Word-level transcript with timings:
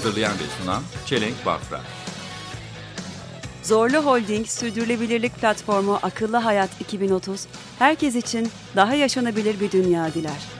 Hazırlayan 0.00 0.32
ve 0.32 0.62
sunan 0.62 0.82
Çelenk 1.06 1.46
Bafra 1.46 1.80
Zorlu 3.62 3.96
Holding 3.96 4.46
Sürdürülebilirlik 4.46 5.34
Platformu 5.40 5.98
Akıllı 6.02 6.36
Hayat 6.36 6.80
2030, 6.80 7.46
herkes 7.78 8.14
için 8.14 8.48
daha 8.76 8.94
yaşanabilir 8.94 9.60
bir 9.60 9.70
dünya 9.70 10.14
diler. 10.14 10.59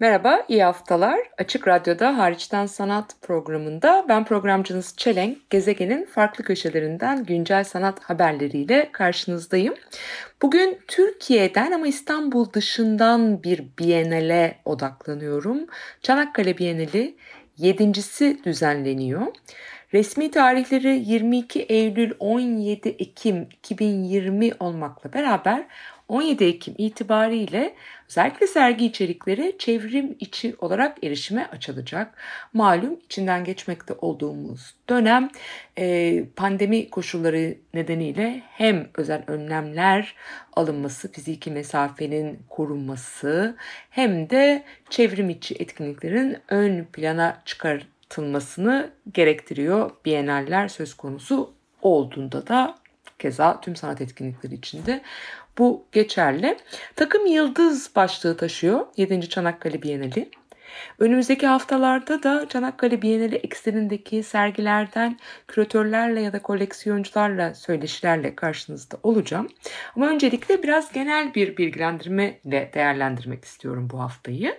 Merhaba, 0.00 0.44
iyi 0.48 0.64
haftalar. 0.64 1.18
Açık 1.38 1.68
Radyo'da 1.68 2.18
Hariçten 2.18 2.66
Sanat 2.66 3.16
programında 3.22 4.04
ben 4.08 4.24
programcınız 4.24 4.94
Çelenk, 4.96 5.50
gezegenin 5.50 6.04
farklı 6.04 6.44
köşelerinden 6.44 7.24
güncel 7.24 7.64
sanat 7.64 8.00
haberleriyle 8.04 8.88
karşınızdayım. 8.92 9.74
Bugün 10.42 10.78
Türkiye'den 10.88 11.72
ama 11.72 11.86
İstanbul 11.86 12.52
dışından 12.52 13.42
bir 13.42 13.64
Biennale 13.78 14.58
odaklanıyorum. 14.64 15.66
Çanakkale 16.02 16.58
Bienali 16.58 17.16
yedincisi 17.56 18.40
düzenleniyor. 18.44 19.26
Resmi 19.94 20.30
tarihleri 20.30 21.02
22 21.06 21.62
Eylül 21.62 22.12
17 22.18 22.88
Ekim 22.88 23.42
2020 23.42 24.52
olmakla 24.60 25.12
beraber 25.12 25.66
17 26.08 26.44
Ekim 26.44 26.74
itibariyle 26.78 27.74
özellikle 28.08 28.46
sergi 28.46 28.86
içerikleri 28.86 29.56
çevrim 29.58 30.16
içi 30.20 30.54
olarak 30.58 31.04
erişime 31.04 31.46
açılacak. 31.52 32.14
Malum 32.52 32.98
içinden 33.04 33.44
geçmekte 33.44 33.94
olduğumuz 33.94 34.74
dönem 34.88 35.30
e, 35.78 36.24
pandemi 36.36 36.90
koşulları 36.90 37.54
nedeniyle 37.74 38.42
hem 38.50 38.88
özel 38.94 39.24
önlemler 39.26 40.14
alınması, 40.56 41.12
fiziki 41.12 41.50
mesafenin 41.50 42.38
korunması 42.48 43.56
hem 43.90 44.30
de 44.30 44.64
çevrim 44.90 45.30
içi 45.30 45.54
etkinliklerin 45.54 46.36
ön 46.48 46.84
plana 46.84 47.42
çıkartılmasını 47.44 48.90
gerektiriyor. 49.12 49.90
Biyenaller 50.04 50.68
söz 50.68 50.94
konusu 50.94 51.52
olduğunda 51.82 52.46
da 52.46 52.78
keza 53.18 53.60
tüm 53.60 53.76
sanat 53.76 54.00
etkinlikleri 54.00 54.54
içinde 54.54 55.02
bu 55.58 55.86
geçerli. 55.92 56.56
Takım 56.96 57.26
Yıldız 57.26 57.96
başlığı 57.96 58.36
taşıyor 58.36 58.86
7. 58.96 59.28
Çanakkale 59.28 59.82
Bienali. 59.82 60.30
Önümüzdeki 60.98 61.46
haftalarda 61.46 62.22
da 62.22 62.48
Çanakkale 62.48 63.02
Bienali 63.02 63.36
eksenindeki 63.36 64.22
sergilerden 64.22 65.18
küratörlerle 65.48 66.20
ya 66.20 66.32
da 66.32 66.42
koleksiyoncularla 66.42 67.54
söyleşilerle 67.54 68.34
karşınızda 68.34 68.96
olacağım. 69.02 69.48
Ama 69.96 70.08
öncelikle 70.08 70.62
biraz 70.62 70.92
genel 70.92 71.34
bir 71.34 71.56
bilgilendirme 71.56 72.38
ile 72.44 72.70
değerlendirmek 72.74 73.44
istiyorum 73.44 73.88
bu 73.92 74.00
haftayı. 74.00 74.58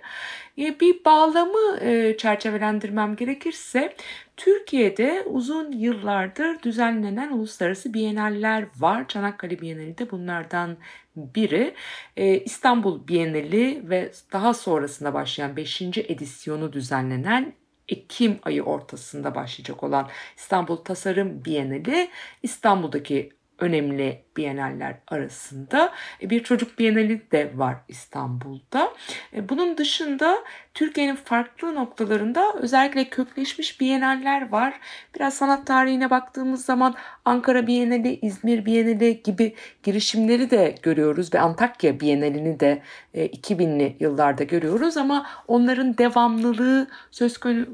E, 0.58 0.80
bir 0.80 1.06
bağlamı 1.06 1.80
e, 1.82 2.18
çerçevelendirmem 2.18 3.16
gerekirse 3.16 3.96
Türkiye'de 4.38 5.24
uzun 5.26 5.72
yıllardır 5.72 6.62
düzenlenen 6.62 7.32
uluslararası 7.32 7.94
bienaller 7.94 8.68
var. 8.78 9.08
Çanakkale 9.08 9.62
Bienali 9.62 9.98
de 9.98 10.12
bunlardan 10.12 10.78
biri. 11.16 11.74
E, 12.18 12.40
İstanbul 12.40 13.08
Bienali 13.08 13.90
ve 13.90 14.12
daha 14.34 14.54
sonrasında 14.54 15.14
başlayan 15.14 15.56
5. 15.56 15.82
edisyonu 15.82 16.74
düzenlenen 16.74 17.54
Ekim 17.88 18.40
ayı 18.44 18.64
ortasında 18.64 19.36
başlayacak 19.36 19.84
olan 19.84 20.10
İstanbul 20.38 20.76
Tasarım 20.76 21.46
Bienali 21.46 22.10
İstanbul'daki 22.44 23.37
önemli 23.60 24.24
bienaller 24.38 24.96
arasında. 25.08 25.94
E, 26.22 26.30
bir 26.30 26.44
çocuk 26.44 26.80
bienali 26.80 27.32
de 27.32 27.52
var 27.56 27.76
İstanbul'da. 27.88 28.94
E, 29.34 29.50
bunun 29.50 29.78
dışında 29.78 30.38
Türkiye'nin 30.74 31.16
farklı 31.16 31.76
noktalarında 31.76 32.54
özellikle 32.54 33.10
kökleşmiş 33.10 33.82
bienaller 33.82 34.52
var. 34.52 34.80
Biraz 35.16 35.34
sanat 35.34 35.68
tarihine 35.68 36.10
baktığımız 36.10 36.66
zaman 36.66 36.96
Ankara 37.26 37.68
Bienali, 37.68 38.20
İzmir 38.22 38.66
Bienali 38.66 39.24
gibi 39.24 39.56
girişimleri 39.84 40.50
de 40.50 40.76
görüyoruz 40.82 41.34
ve 41.34 41.40
Antakya 41.40 42.00
Bienalini 42.00 42.60
de 42.60 42.82
2000'li 43.16 43.84
e, 43.84 43.98
yıllarda 44.00 44.44
görüyoruz 44.44 44.98
ama 44.98 45.26
onların 45.48 45.98
devamlılığı 45.98 46.88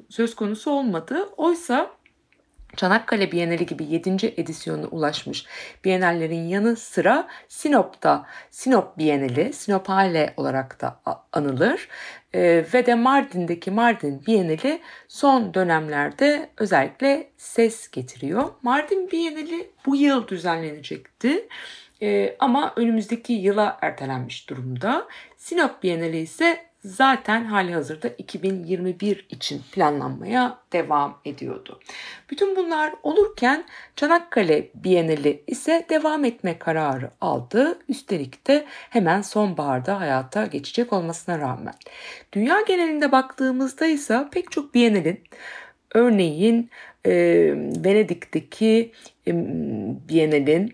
söz 0.09 0.35
konusu 0.35 0.72
olmadı. 0.72 1.29
Oysa 1.38 1.89
Çanakkale 2.75 3.31
Bienali 3.31 3.66
gibi 3.66 3.84
7. 3.84 4.34
edisyonuna 4.38 4.88
ulaşmış 4.88 5.45
Bienallerin 5.84 6.47
yanı 6.47 6.75
sıra 6.75 7.28
Sinop'ta 7.47 8.25
Sinop 8.50 8.97
Bienali, 8.97 9.53
Sinopale 9.53 10.34
olarak 10.38 10.81
da 10.81 11.01
anılır 11.31 11.88
ee, 12.34 12.66
ve 12.73 12.85
de 12.85 12.95
Mardin'deki 12.95 13.72
Mardin 13.72 14.25
Bienali 14.28 14.81
son 15.07 15.53
dönemlerde 15.53 16.50
özellikle 16.57 17.29
ses 17.38 17.91
getiriyor. 17.91 18.50
Mardin 18.61 19.11
Bienali 19.11 19.72
bu 19.85 19.95
yıl 19.95 20.28
düzenlenecekti. 20.28 21.47
Ee, 22.01 22.35
ama 22.40 22.73
önümüzdeki 22.75 23.34
yıla 23.34 23.78
ertelenmiş 23.81 24.50
durumda. 24.50 25.07
Sinop 25.38 25.84
Bienali 25.84 26.17
ise 26.17 26.72
zaten 26.85 27.45
hali 27.45 27.73
hazırda 27.73 28.07
2021 28.07 29.25
için 29.29 29.61
planlanmaya 29.71 30.59
devam 30.73 31.19
ediyordu. 31.25 31.79
Bütün 32.29 32.55
bunlar 32.55 32.94
olurken 33.03 33.66
Çanakkale 33.95 34.69
Bienali 34.75 35.43
ise 35.47 35.85
devam 35.89 36.25
etme 36.25 36.59
kararı 36.59 37.09
aldı. 37.22 37.79
Üstelik 37.89 38.47
de 38.47 38.66
hemen 38.67 39.22
sonbaharda 39.22 39.99
hayata 39.99 40.45
geçecek 40.45 40.93
olmasına 40.93 41.39
rağmen. 41.39 41.73
Dünya 42.33 42.61
genelinde 42.61 43.11
baktığımızda 43.11 43.85
ise 43.85 44.27
pek 44.31 44.51
çok 44.51 44.73
Bienalin 44.73 45.23
örneğin 45.93 46.69
e, 47.05 47.11
Venedik'teki 47.85 48.91
e, 49.27 49.31
Bienalin 50.09 50.73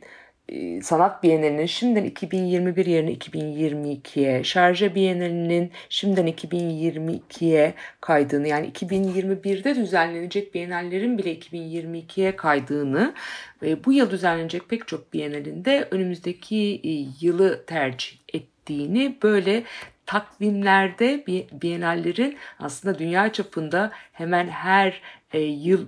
sanat 0.84 1.24
Bienalinin 1.24 1.66
şimdiden 1.66 2.04
2021 2.04 2.86
yerine 2.86 3.14
2022'ye, 3.14 4.44
Şarja 4.44 4.96
Bienalinin 4.96 5.72
şimdiden 5.90 6.28
2022'ye 6.28 7.74
kaydığını 8.02 8.48
yani 8.48 8.72
2021'de 8.72 9.76
düzenlenecek 9.76 10.54
Bienallerin 10.56 11.18
bile 11.18 11.36
2022'ye 11.36 12.36
kaydığını 12.36 13.14
ve 13.62 13.86
bu 13.86 13.94
yıl 13.94 14.12
düzenlenecek 14.12 14.70
pek 14.70 14.88
çok 14.88 15.14
Bienalinde 15.14 15.88
önümüzdeki 15.92 16.81
yılı 17.22 17.66
tercih 17.66 18.18
ettiğini 18.34 19.18
böyle 19.24 19.64
takvimlerde 20.06 21.26
Bienallerin 21.62 22.38
aslında 22.60 23.00
dünya 23.00 23.34
çapında 23.34 23.92
hemen 24.14 24.48
her 24.48 25.02
yıl 25.34 25.86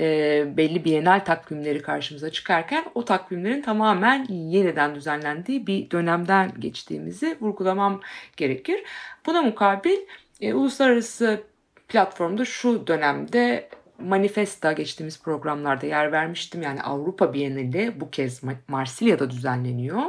e, 0.00 0.56
belli 0.56 0.84
bienal 0.84 1.20
takvimleri 1.20 1.82
karşımıza 1.82 2.30
çıkarken 2.30 2.84
o 2.94 3.04
takvimlerin 3.04 3.62
tamamen 3.62 4.26
yeniden 4.30 4.94
düzenlendiği 4.94 5.66
bir 5.66 5.90
dönemden 5.90 6.52
geçtiğimizi 6.58 7.36
vurgulamam 7.40 8.00
gerekir. 8.36 8.84
Buna 9.26 9.42
mukabil 9.42 9.98
e, 10.40 10.54
uluslararası 10.54 11.42
platformda 11.88 12.44
şu 12.44 12.86
dönemde 12.86 13.68
Manifesta 13.98 14.72
geçtiğimiz 14.72 15.22
programlarda 15.22 15.86
yer 15.86 16.12
vermiştim. 16.12 16.62
Yani 16.62 16.82
Avrupa 16.82 17.32
Bienali 17.32 18.00
bu 18.00 18.10
kez 18.10 18.40
Marsilya'da 18.68 19.30
düzenleniyor. 19.30 20.02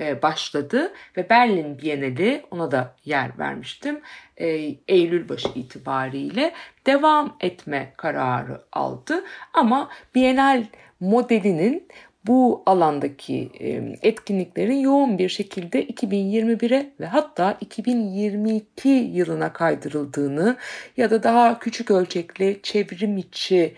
Ee, 0.00 0.22
başladı 0.22 0.92
ve 1.16 1.28
Berlin 1.28 1.78
Bienali 1.78 2.42
ona 2.50 2.70
da 2.70 2.94
yer 3.04 3.38
vermiştim. 3.38 4.00
Ee, 4.36 4.74
Eylül 4.88 5.28
başı 5.28 5.48
itibariyle 5.54 6.52
devam 6.86 7.36
etme 7.40 7.92
kararı 7.96 8.60
aldı. 8.72 9.24
Ama 9.54 9.90
Bienal 10.14 10.64
modelinin 11.00 11.88
bu 12.26 12.62
alandaki 12.66 13.50
etkinliklerin 14.02 14.78
yoğun 14.78 15.18
bir 15.18 15.28
şekilde 15.28 15.86
2021'e 15.86 16.90
ve 17.00 17.06
hatta 17.06 17.58
2022 17.60 18.88
yılına 18.88 19.52
kaydırıldığını 19.52 20.56
ya 20.96 21.10
da 21.10 21.22
daha 21.22 21.58
küçük 21.58 21.90
ölçekli 21.90 22.60
çevrim 22.62 23.16
içi 23.18 23.74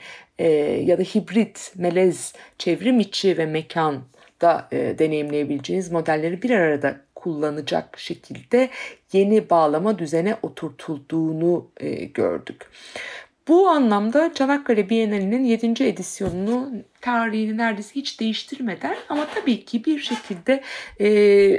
ya 0.84 0.98
da 0.98 1.02
hibrit 1.02 1.72
melez 1.76 2.34
çevrim 2.58 3.00
içi 3.00 3.38
ve 3.38 3.46
mekan 3.46 4.02
da 4.42 4.68
deneyimleyebileceğiniz 4.72 5.92
modelleri 5.92 6.42
bir 6.42 6.50
arada 6.50 6.96
kullanacak 7.14 7.98
şekilde 7.98 8.70
yeni 9.12 9.50
bağlama 9.50 9.98
düzene 9.98 10.36
oturtulduğunu 10.42 11.70
gördük. 12.14 12.70
Bu 13.48 13.68
anlamda 13.68 14.34
Çanakkale 14.34 14.88
Bienalinin 14.88 15.44
7. 15.44 15.84
edisyonunu 15.84 16.70
tarihini 17.00 17.56
neredeyse 17.56 17.94
hiç 17.94 18.20
değiştirmeden 18.20 18.96
ama 19.08 19.26
tabii 19.34 19.64
ki 19.64 19.84
bir 19.84 19.98
şekilde 19.98 20.62
e, 21.00 21.08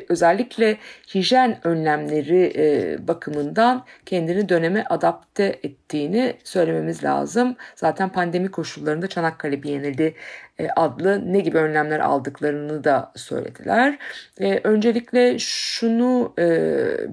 özellikle 0.09 0.77
hijyen 1.15 1.67
önlemleri 1.67 2.53
e, 2.55 2.97
bakımından 3.07 3.85
kendini 4.05 4.49
döneme 4.49 4.83
adapte 4.89 5.59
ettiğini 5.63 6.35
söylememiz 6.43 7.03
lazım. 7.03 7.55
Zaten 7.75 8.09
pandemi 8.09 8.51
koşullarında 8.51 9.07
Çanakkale 9.07 9.63
Bienali 9.63 10.15
e, 10.59 10.67
adlı 10.75 11.33
ne 11.33 11.39
gibi 11.39 11.57
önlemler 11.57 11.99
aldıklarını 11.99 12.83
da 12.83 13.11
söylediler. 13.15 13.97
E, 14.39 14.59
öncelikle 14.63 15.39
şunu 15.39 16.33
e, 16.39 16.45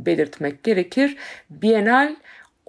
belirtmek 0.07 0.63
gerekir. 0.63 1.17
Bienal 1.51 2.17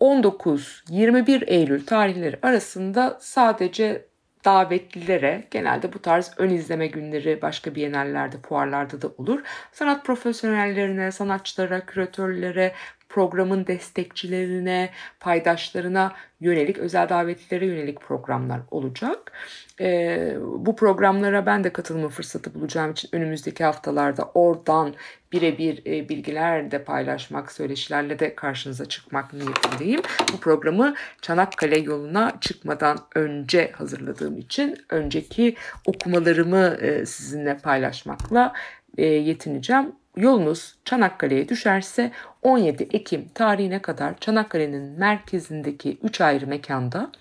19-21 0.02 1.46
Eylül 1.46 1.86
tarihleri 1.86 2.40
arasında 2.42 3.18
sadece 3.22 4.06
davetlilere 4.46 5.48
genelde 5.52 5.94
bu 5.94 6.02
tarz 6.02 6.32
ön 6.38 6.50
izleme 6.50 6.88
günleri 6.88 7.42
başka 7.42 7.76
bienallerde, 7.76 8.36
fuarlarda 8.38 9.02
da 9.02 9.08
olur. 9.18 9.42
Sanat 9.72 10.06
profesyonellerine, 10.06 11.12
sanatçılara, 11.12 11.86
küratörlere, 11.86 12.74
programın 13.14 13.68
destekçilerine, 13.68 14.90
paydaşlarına 15.20 16.14
yönelik, 16.42 16.78
özel 16.78 17.10
davetlilere 17.10 17.66
yönelik 17.66 18.02
programlar 18.02 18.62
olacak. 18.72 19.32
Ee, 19.82 20.36
bu 20.58 20.76
programlara 20.76 21.46
ben 21.46 21.64
de 21.64 21.74
katılma 21.74 22.10
fırsatı 22.10 22.54
bulacağım 22.54 22.92
için 22.92 23.10
önümüzdeki 23.12 23.64
haftalarda 23.64 24.32
oradan 24.34 24.94
birebir 25.32 25.86
e, 25.86 26.10
bilgiler 26.10 26.72
de 26.72 26.84
paylaşmak, 26.84 27.52
söyleşilerle 27.52 28.20
de 28.20 28.36
karşınıza 28.36 28.86
çıkmak 28.86 29.34
niyetindeyim. 29.34 30.02
Bu 30.34 30.40
programı 30.40 30.96
Çanakkale 31.22 31.80
yoluna 31.80 32.32
çıkmadan 32.42 32.98
önce 33.16 33.72
hazırladığım 33.72 34.38
için 34.38 34.78
önceki 34.90 35.56
okumalarımı 35.86 36.78
e, 36.82 37.06
sizinle 37.06 37.58
paylaşmakla 37.58 38.54
e, 38.98 39.06
yetineceğim. 39.06 40.01
Yolunuz 40.16 40.76
Çanakkale'ye 40.86 41.50
düşerse 41.50 42.12
17 42.42 42.84
Ekim 42.84 43.30
tarihine 43.36 43.82
kadar 43.82 44.18
Çanakkale'nin 44.20 45.00
merkezindeki 45.00 45.98
3 46.04 46.22
ayrı 46.22 46.48
mekanda 46.48 47.12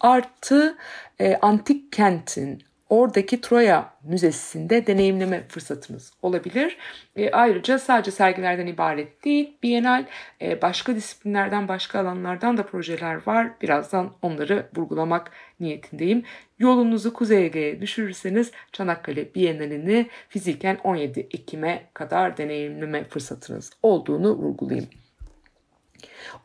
artı 0.00 0.76
e, 1.20 1.36
antik 1.36 1.92
kentin 1.92 2.62
oradaki 2.88 3.40
Troya 3.40 3.92
Müzesi'nde 4.04 4.86
deneyimleme 4.86 5.44
fırsatınız 5.48 6.12
olabilir. 6.22 6.76
E, 7.16 7.30
ayrıca 7.30 7.78
sadece 7.78 8.10
sergilerden 8.10 8.66
ibaret 8.66 9.24
değil, 9.24 9.56
Bienal 9.62 10.04
e, 10.42 10.62
başka 10.62 10.94
disiplinlerden, 10.94 11.68
başka 11.68 12.00
alanlardan 12.00 12.56
da 12.56 12.66
projeler 12.66 13.26
var. 13.26 13.50
Birazdan 13.62 14.12
onları 14.22 14.66
vurgulamak 14.76 15.30
niyetindeyim. 15.60 16.24
Yolunuzu 16.58 17.12
Kuzey 17.12 17.46
Ege'ye 17.46 17.80
düşürürseniz 17.80 18.50
Çanakkale 18.72 19.34
Bienalini 19.34 20.06
fiziken 20.28 20.78
17 20.84 21.20
Ekim'e 21.20 21.82
kadar 21.94 22.36
deneyimleme 22.36 23.04
fırsatınız 23.04 23.70
olduğunu 23.82 24.36
vurgulayayım. 24.36 24.88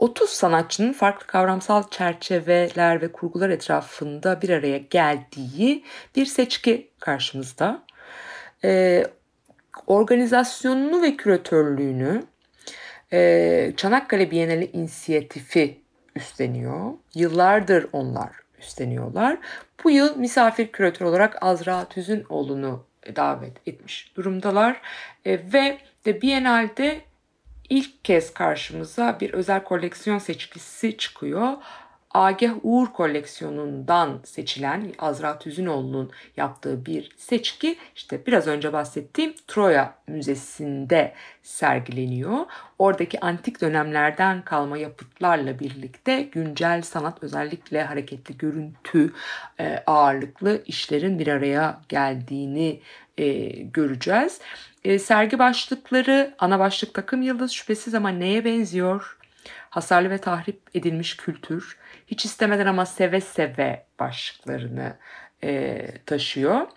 30 0.02 0.30
sanatçının 0.30 0.94
farklı 0.94 1.28
kavramsal 1.28 1.90
çerçeveler 1.90 3.02
ve 3.02 3.12
kurgular 3.12 3.50
etrafında 3.50 4.42
bir 4.42 4.50
araya 4.50 4.78
geldiği 4.78 5.84
bir 6.16 6.26
seçki 6.26 6.90
karşımızda. 7.00 7.84
Ee, 8.64 9.06
organizasyonunu 9.88 11.02
ve 11.02 11.18
küratörlüğünü 11.18 12.24
e, 13.14 13.74
Çanakkale 13.78 14.32
Bienali 14.32 14.66
inisiyatifi 14.74 15.82
üstleniyor. 16.16 16.94
Yıllardır 17.16 17.88
onlar 17.94 18.32
üstleniyorlar. 18.60 19.38
Bu 19.84 19.92
yıl 19.92 20.18
misafir 20.18 20.68
küratör 20.68 21.06
olarak 21.06 21.38
Azra 21.44 21.86
Tüzünoğlu'nu 21.86 22.86
davet 23.16 23.68
etmiş 23.68 24.12
durumdalar. 24.16 24.82
E, 25.26 25.32
ve 25.54 25.78
de 26.06 26.22
Bienal'de 26.22 27.02
ilk 27.72 28.04
kez 28.04 28.34
karşımıza 28.34 29.18
bir 29.22 29.34
özel 29.34 29.64
koleksiyon 29.64 30.18
seçkisi 30.18 30.98
çıkıyor. 30.98 31.54
Agah 32.14 32.54
Uğur 32.64 32.88
koleksiyonundan 32.88 34.20
seçilen 34.24 34.94
Azra 35.00 35.40
Tüzünoğlu'nun 35.40 36.12
yaptığı 36.38 36.86
bir 36.86 37.10
seçki 37.18 37.78
işte 37.96 38.26
biraz 38.26 38.48
önce 38.48 38.74
bahsettiğim 38.74 39.34
Troya 39.48 39.96
Müzesi'nde 40.08 41.14
sergileniyor. 41.44 42.46
Oradaki 42.80 43.20
antik 43.20 43.62
dönemlerden 43.62 44.42
kalma 44.42 44.78
yapıtlarla 44.78 45.60
birlikte 45.60 46.22
güncel 46.22 46.82
sanat 46.82 47.24
özellikle 47.24 47.84
hareketli 47.84 48.38
görüntü 48.38 49.14
e, 49.60 49.84
ağırlıklı 49.88 50.64
işlerin 50.66 51.20
bir 51.20 51.28
araya 51.28 51.82
geldiğini 51.90 52.80
e, 53.18 53.50
göreceğiz. 53.50 54.40
E, 54.84 55.00
sergi 55.00 55.40
başlıkları 55.40 56.36
ana 56.40 56.60
başlık 56.60 56.94
takım 56.94 57.22
yıldız 57.22 57.52
şüphesiz 57.52 57.96
ama 57.96 58.10
neye 58.10 58.46
benziyor? 58.46 59.18
Hasarlı 59.72 60.10
ve 60.10 60.18
tahrip 60.18 60.62
edilmiş 60.74 61.18
kültür, 61.18 61.78
hiç 62.08 62.26
istemeden 62.26 62.66
ama 62.66 62.86
seve 62.86 63.22
seve 63.22 63.86
başlıklarını 64.00 64.98
e, 65.44 65.88
taşıyor. 66.06 66.68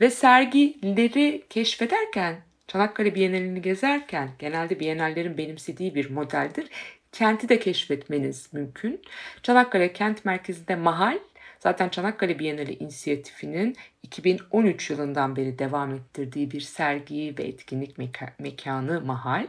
Ve 0.00 0.10
sergileri 0.10 1.44
keşfederken, 1.50 2.36
Çanakkale 2.66 3.14
Bienalini 3.14 3.62
gezerken, 3.62 4.30
genelde 4.38 4.80
Bienallerin 4.80 5.38
benimsediği 5.38 5.94
bir 5.94 6.10
modeldir. 6.10 6.68
Kenti 7.12 7.48
de 7.48 7.58
keşfetmeniz 7.58 8.52
mümkün. 8.52 9.02
Çanakkale 9.42 9.92
kent 9.92 10.24
merkezinde 10.24 10.76
mahal, 10.76 11.18
Zaten 11.62 11.88
Çanakkale 11.88 12.38
Bienali 12.38 12.74
inisiyatifinin 12.74 13.76
2013 14.02 14.90
yılından 14.90 15.36
beri 15.36 15.58
devam 15.58 15.94
ettirdiği 15.94 16.50
bir 16.50 16.60
sergi 16.60 17.34
ve 17.38 17.42
etkinlik 17.42 17.98
meka- 17.98 18.32
mekanı 18.38 19.00
mahal. 19.00 19.46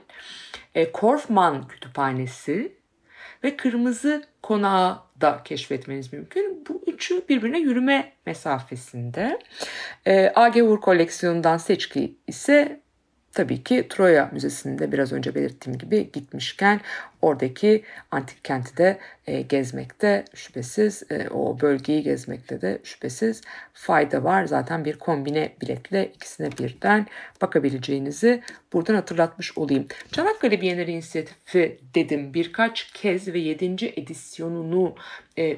E, 0.75 0.91
Korfman 0.91 1.67
Kütüphanesi 1.67 2.73
ve 3.43 3.57
Kırmızı 3.57 4.23
Konağı 4.43 4.99
da 5.21 5.41
keşfetmeniz 5.45 6.13
mümkün. 6.13 6.65
Bu 6.69 6.81
üçü 6.87 7.27
birbirine 7.29 7.59
yürüme 7.59 8.11
mesafesinde. 8.25 9.39
E, 10.05 10.31
AG 10.35 10.57
Uğur 10.57 10.81
koleksiyonundan 10.81 11.57
seçki 11.57 12.15
ise 12.27 12.82
tabii 13.33 13.63
ki 13.63 13.87
Troya 13.89 14.29
Müzesi'nde 14.33 14.91
biraz 14.91 15.11
önce 15.11 15.35
belirttiğim 15.35 15.77
gibi 15.77 16.11
gitmişken 16.13 16.81
oradaki 17.21 17.83
antik 18.11 18.43
kenti 18.43 18.77
de 18.77 18.99
e, 19.27 19.41
gezmekte 19.41 20.25
şüphesiz 20.33 21.03
e, 21.11 21.29
o 21.29 21.59
bölgeyi 21.61 22.03
gezmekte 22.03 22.61
de 22.61 22.79
şüphesiz 22.83 23.41
fayda 23.73 24.23
var. 24.23 24.45
Zaten 24.45 24.85
bir 24.85 24.99
kombine 24.99 25.53
biletle 25.61 26.11
ikisine 26.15 26.51
birden 26.51 27.07
bakabileceğinizi 27.41 28.41
buradan 28.73 28.95
hatırlatmış 28.95 29.57
olayım. 29.57 29.87
Çanakkale 30.11 30.61
Bienali 30.61 30.91
İnisiyatifi 30.91 31.79
dedim 31.95 32.33
birkaç 32.33 32.91
kez 32.91 33.27
ve 33.27 33.39
7. 33.39 33.93
edisyonunu 33.95 34.95
e, 35.37 35.57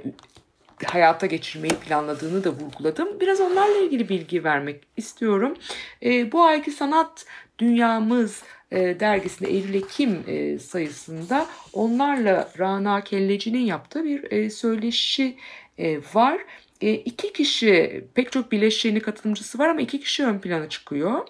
hayata 0.84 1.26
geçirmeyi 1.26 1.74
planladığını 1.74 2.44
da 2.44 2.50
vurguladım. 2.50 3.20
Biraz 3.20 3.42
onlarla 3.42 3.78
ilgili 3.78 4.10
bilgi 4.10 4.44
vermek 4.44 4.84
istiyorum. 4.98 5.58
E, 6.04 6.32
bu 6.32 6.44
ayki 6.44 6.72
sanat 6.72 7.26
dünyamız 7.60 8.44
e, 8.72 9.00
dergisinde 9.00 9.50
Eylül-Ekim 9.50 10.24
e, 10.28 10.60
sayısında 10.60 11.48
onlarla 11.74 12.52
Rana 12.60 13.02
Kelleci'nin 13.02 13.66
yaptığı 13.66 14.04
bir 14.04 14.32
e, 14.32 14.50
söyleşi 14.50 15.38
var. 16.14 16.38
İki 16.82 17.34
kişi 17.34 18.06
pek 18.14 18.32
çok 18.32 18.52
bileşiğini 18.52 19.00
katılımcısı 19.00 19.60
var 19.60 19.70
ama 19.70 19.82
iki 19.82 20.00
kişi 20.00 20.26
ön 20.26 20.40
plana 20.40 20.70
çıkıyor. 20.70 21.28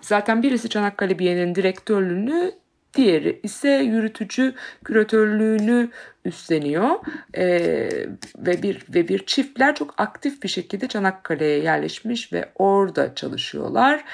Zaten 0.00 0.42
birisi 0.42 0.68
Çanakkale 0.68 1.18
Bienali'nin 1.18 1.54
direktörlüğünü 1.54 2.52
Diğeri 2.94 3.40
ise 3.42 3.68
yürütücü 3.68 4.54
küratörlüğünü 4.84 5.90
üstleniyor 6.24 6.90
ee, 7.36 7.88
ve 8.36 8.62
bir 8.62 8.82
ve 8.94 9.08
bir 9.08 9.26
çiftler 9.26 9.74
çok 9.74 9.94
aktif 10.00 10.42
bir 10.42 10.48
şekilde 10.48 10.88
Çanakkale'ye 10.88 11.58
yerleşmiş 11.58 12.32
ve 12.32 12.52
orada 12.54 13.14
çalışıyorlar. 13.14 14.04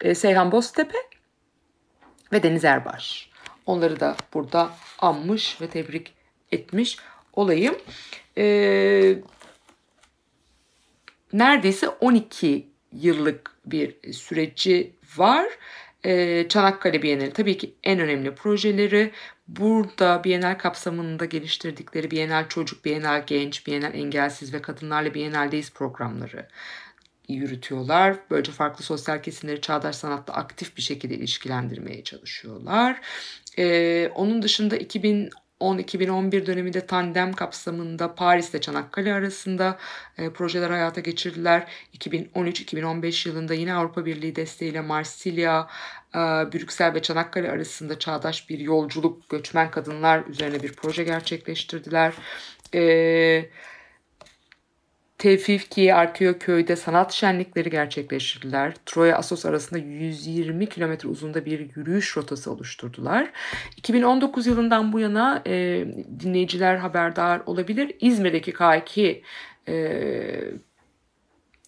Ee, 0.00 0.14
Seyhan 0.14 0.52
Boztepe 0.52 0.98
ve 2.32 2.42
Deniz 2.42 2.64
Erbaş. 2.64 3.30
Onları 3.66 4.00
da 4.00 4.16
burada 4.34 4.70
anmış 4.98 5.60
ve 5.60 5.66
tebrik 5.66 6.14
etmiş 6.52 6.98
olayım. 7.32 7.76
Ee, 8.38 9.18
neredeyse 11.32 11.88
12 11.88 12.66
yıllık 12.92 13.56
bir 13.66 14.12
süreci 14.12 14.92
var. 15.16 15.46
Ee, 16.06 16.46
Çanakkale 16.48 17.02
Bienali 17.02 17.32
tabii 17.32 17.58
ki 17.58 17.74
en 17.84 18.00
önemli 18.00 18.34
projeleri. 18.34 19.12
Burada 19.48 20.24
Bienal 20.24 20.58
kapsamında 20.58 21.24
geliştirdikleri 21.24 22.10
Bienal 22.10 22.48
Çocuk, 22.48 22.84
Bienal 22.84 23.26
Genç, 23.26 23.66
Bienal 23.66 23.94
Engelsiz 23.94 24.54
ve 24.54 24.62
Kadınlarla 24.62 25.14
Bienaldeyiz 25.14 25.72
programları 25.72 26.48
yürütüyorlar. 27.28 28.16
Böylece 28.30 28.52
farklı 28.52 28.84
sosyal 28.84 29.22
kesimleri 29.22 29.60
çağdaş 29.60 29.96
sanatla 29.96 30.34
aktif 30.34 30.76
bir 30.76 30.82
şekilde 30.82 31.14
ilişkilendirmeye 31.14 32.04
çalışıyorlar. 32.04 33.00
Ee, 33.58 34.10
onun 34.14 34.42
dışında 34.42 34.76
2000 34.76 35.30
2010-2011 35.60 36.46
döneminde 36.46 36.86
tandem 36.86 37.32
kapsamında 37.32 38.14
Paris 38.14 38.50
ile 38.50 38.60
Çanakkale 38.60 39.14
arasında 39.14 39.78
e, 40.18 40.30
projeler 40.30 40.70
hayata 40.70 41.00
geçirdiler. 41.00 41.68
2013-2015 41.98 43.28
yılında 43.28 43.54
yine 43.54 43.74
Avrupa 43.74 44.06
Birliği 44.06 44.36
desteğiyle 44.36 44.80
Marsilya, 44.80 45.68
e, 46.14 46.18
Brüksel 46.18 46.94
ve 46.94 47.02
Çanakkale 47.02 47.50
arasında 47.50 47.98
çağdaş 47.98 48.50
bir 48.50 48.58
yolculuk 48.58 49.28
göçmen 49.28 49.70
kadınlar 49.70 50.26
üzerine 50.26 50.62
bir 50.62 50.72
proje 50.72 51.04
gerçekleştirdiler. 51.04 52.12
E, 52.74 53.50
Tevfifki 55.18 55.94
Arkayoköy'de 55.94 56.76
sanat 56.76 57.12
şenlikleri 57.12 57.70
gerçekleştirdiler. 57.70 58.74
Troya 58.86 59.16
Asos 59.16 59.46
arasında 59.46 59.78
120 59.78 60.68
kilometre 60.68 61.08
uzunda 61.08 61.44
bir 61.44 61.76
yürüyüş 61.76 62.16
rotası 62.16 62.50
oluşturdular. 62.52 63.30
2019 63.76 64.46
yılından 64.46 64.92
bu 64.92 65.00
yana 65.00 65.42
e, 65.46 65.86
dinleyiciler 66.20 66.76
haberdar 66.76 67.42
olabilir. 67.46 67.96
İzmir'deki 68.00 68.52
K2 68.52 69.22
e, 69.68 70.52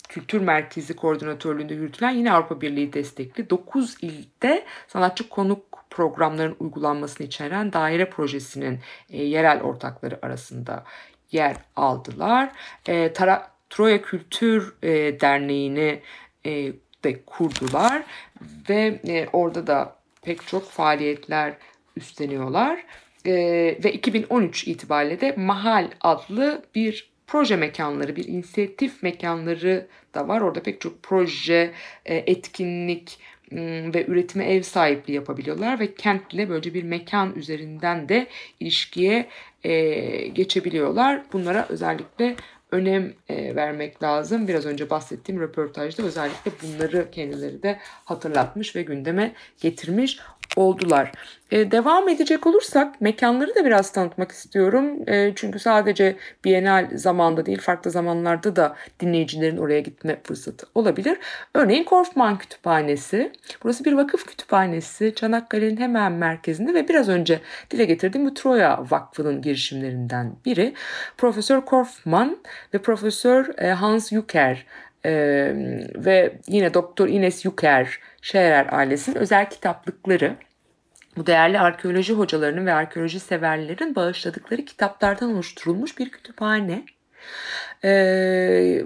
Kültür 0.09 0.41
Merkezi 0.41 0.97
Koordinatörlüğünde 0.97 1.75
yürütülen 1.75 2.11
yine 2.11 2.33
Avrupa 2.33 2.61
Birliği 2.61 2.93
destekli 2.93 3.51
9 3.51 3.97
ilde 4.03 4.65
sanatçı 4.89 5.29
konuk 5.29 5.85
programların 5.91 6.57
uygulanmasını 6.59 7.27
içeren 7.27 7.73
daire 7.73 8.11
projesinin 8.11 8.81
e, 9.11 9.25
yerel 9.25 9.63
ortakları 9.63 10.19
arasında 10.23 10.85
yer 11.33 11.57
aldılar. 11.77 12.53
E, 12.89 13.13
Tara, 13.13 13.51
Troya 13.71 14.03
Kültür 14.03 14.75
e, 14.83 15.21
Derneği'ni 15.21 16.01
e, 16.47 16.73
de 17.05 17.23
kurdular 17.27 18.03
ve 18.69 19.01
e, 19.09 19.27
orada 19.33 19.67
da 19.67 19.97
pek 20.23 20.47
çok 20.47 20.71
faaliyetler 20.71 21.55
üstleniyorlar. 21.97 22.85
E, 23.27 23.35
ve 23.85 23.93
2013 23.93 24.69
itibariyle 24.69 25.21
de 25.21 25.35
Mahal 25.37 25.91
adlı 26.01 26.65
bir 26.75 27.11
proje 27.27 27.57
mekanları, 27.57 28.17
bir 28.17 28.29
inisiyatif 28.29 29.03
mekanları 29.03 29.87
da 30.15 30.29
var. 30.29 30.41
Orada 30.41 30.63
pek 30.63 30.81
çok 30.81 31.03
proje, 31.03 31.73
e, 32.05 32.17
etkinlik 32.17 33.19
ve 33.95 34.05
üretime 34.09 34.45
ev 34.45 34.63
sahipliği 34.63 35.13
yapabiliyorlar 35.13 35.81
ve 35.81 35.95
kentle 35.95 36.49
böylece 36.49 36.75
bir 36.75 36.83
mekan 36.83 37.35
üzerinden 37.35 38.09
de 38.09 38.27
ilişkiye 38.61 39.29
geçebiliyorlar. 40.33 41.23
Bunlara 41.33 41.67
özellikle 41.69 42.37
önem 42.71 43.13
e, 43.29 43.57
vermek 43.57 44.03
lazım. 44.03 44.49
Biraz 44.49 44.67
önce 44.67 44.91
bahsettiğim 44.91 45.41
röportajda 45.41 46.03
özellikle 46.03 46.51
bunları 46.63 47.11
kendileri 47.11 47.63
de 47.63 47.79
hatırlatmış 48.05 48.77
ve 48.77 48.83
gündeme 48.83 49.33
getirmiş 49.61 50.19
oldular. 50.57 51.13
E, 51.51 51.71
devam 51.71 52.09
edecek 52.09 52.47
olursak 52.47 53.01
mekanları 53.01 53.55
da 53.55 53.65
biraz 53.65 53.93
tanıtmak 53.93 54.33
istiyorum. 54.33 55.09
E, 55.09 55.33
çünkü 55.35 55.59
sadece 55.59 56.17
Bienal 56.45 56.89
zamanda 56.95 57.47
değil 57.47 57.61
farklı 57.61 57.91
zamanlarda 57.91 58.57
da 58.57 58.77
dinleyicilerin 59.01 59.57
oraya 59.57 59.81
gitme 59.81 60.21
fırsatı 60.25 60.67
olabilir. 60.75 61.19
Örneğin 61.55 61.85
Korfman 61.85 62.39
Kütüphanesi. 62.39 63.33
Burası 63.63 63.85
bir 63.85 63.93
vakıf 63.93 64.27
kütüphanesi. 64.27 65.15
Çanakkale'nin 65.15 65.77
hemen 65.77 66.13
merkezinde 66.13 66.75
ve 66.75 66.89
biraz 66.89 67.09
önce 67.09 67.41
dile 67.71 67.85
getirdiğim 67.85 68.27
bu 68.27 68.35
Troya 68.35 68.85
Vakfı'nın 68.91 69.43
girişimlerinden 69.43 70.33
biri. 70.45 70.75
Profesör 71.17 71.61
Korfman 71.61 72.37
ve 72.75 72.79
Profesör 72.79 73.59
e, 73.59 73.71
Hans 73.71 74.11
Juker 74.11 74.67
e, 75.05 75.13
ve 75.95 76.39
yine 76.49 76.75
Doktor 76.75 77.09
Ines 77.09 77.43
Juker 77.43 77.99
Scherer 78.23 78.67
ailesinin 78.73 79.17
özel 79.17 79.51
kitaplıkları 79.51 80.37
bu 81.17 81.27
değerli 81.27 81.61
arkeoloji 81.61 82.13
hocalarının 82.13 82.67
ve 82.67 82.73
arkeoloji 82.73 83.21
severlerin 83.21 83.95
bağışladıkları 83.95 84.65
kitaplardan 84.65 85.35
oluşturulmuş 85.35 85.99
bir 85.99 86.11
kütüphane. 86.11 86.85
Ee, 87.85 88.83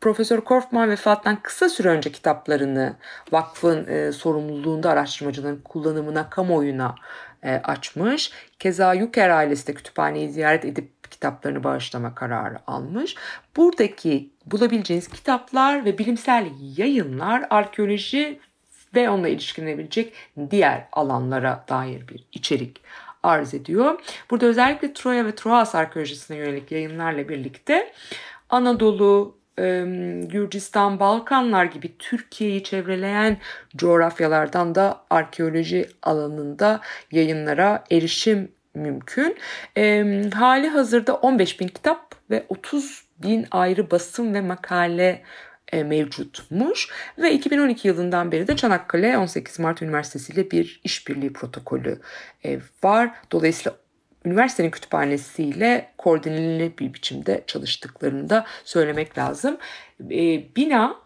Profesör 0.00 0.40
Korfman 0.40 0.90
vefattan 0.90 1.42
kısa 1.42 1.68
süre 1.68 1.88
önce 1.88 2.12
kitaplarını 2.12 2.96
vakfın 3.32 3.86
e, 3.86 4.12
sorumluluğunda 4.12 4.90
araştırmacıların 4.90 5.60
kullanımına, 5.64 6.30
kamuoyuna 6.30 6.94
e, 7.42 7.52
açmış. 7.52 8.32
Keza 8.58 8.94
Yuker 8.94 9.30
ailesi 9.30 9.66
de 9.66 9.74
kütüphaneyi 9.74 10.30
ziyaret 10.30 10.64
edip 10.64 10.95
kitaplarını 11.16 11.64
bağışlama 11.64 12.14
kararı 12.14 12.58
almış. 12.66 13.14
Buradaki 13.56 14.30
bulabileceğiniz 14.46 15.08
kitaplar 15.08 15.84
ve 15.84 15.98
bilimsel 15.98 16.46
yayınlar 16.76 17.46
arkeoloji 17.50 18.40
ve 18.94 19.10
onunla 19.10 19.28
ilişkilenebilecek 19.28 20.12
diğer 20.50 20.88
alanlara 20.92 21.64
dair 21.68 22.08
bir 22.08 22.24
içerik 22.32 22.80
arz 23.22 23.54
ediyor. 23.54 24.00
Burada 24.30 24.46
özellikle 24.46 24.92
Troya 24.92 25.26
ve 25.26 25.34
Troas 25.34 25.74
arkeolojisine 25.74 26.36
yönelik 26.36 26.72
yayınlarla 26.72 27.28
birlikte 27.28 27.92
Anadolu, 28.50 29.36
Gürcistan, 30.28 31.00
Balkanlar 31.00 31.64
gibi 31.64 31.98
Türkiye'yi 31.98 32.64
çevreleyen 32.64 33.36
coğrafyalardan 33.76 34.74
da 34.74 35.04
arkeoloji 35.10 35.88
alanında 36.02 36.80
yayınlara 37.12 37.84
erişim 37.90 38.52
mümkün. 38.76 39.36
Hali 40.30 40.68
hazırda 40.68 41.14
15 41.14 41.60
bin 41.60 41.68
kitap 41.68 42.14
ve 42.30 42.46
30 42.48 43.04
bin 43.22 43.46
ayrı 43.50 43.90
basın 43.90 44.34
ve 44.34 44.40
makale 44.40 45.22
e, 45.72 45.82
mevcutmuş 45.82 46.88
ve 47.18 47.32
2012 47.32 47.88
yılından 47.88 48.32
beri 48.32 48.48
de 48.48 48.56
Çanakkale 48.56 49.18
18 49.18 49.58
Mart 49.58 49.82
Üniversitesi 49.82 50.32
ile 50.32 50.50
bir 50.50 50.80
işbirliği 50.84 51.32
protokolü 51.32 52.00
e, 52.44 52.58
var. 52.82 53.10
Dolayısıyla 53.32 53.78
üniversitenin 54.24 54.70
kütüphanesiyle 54.70 55.90
koordineli 55.98 56.78
bir 56.78 56.94
biçimde 56.94 57.44
çalıştıklarını 57.46 58.30
da 58.30 58.46
söylemek 58.64 59.18
lazım. 59.18 59.56
E, 60.10 60.54
bina 60.56 60.96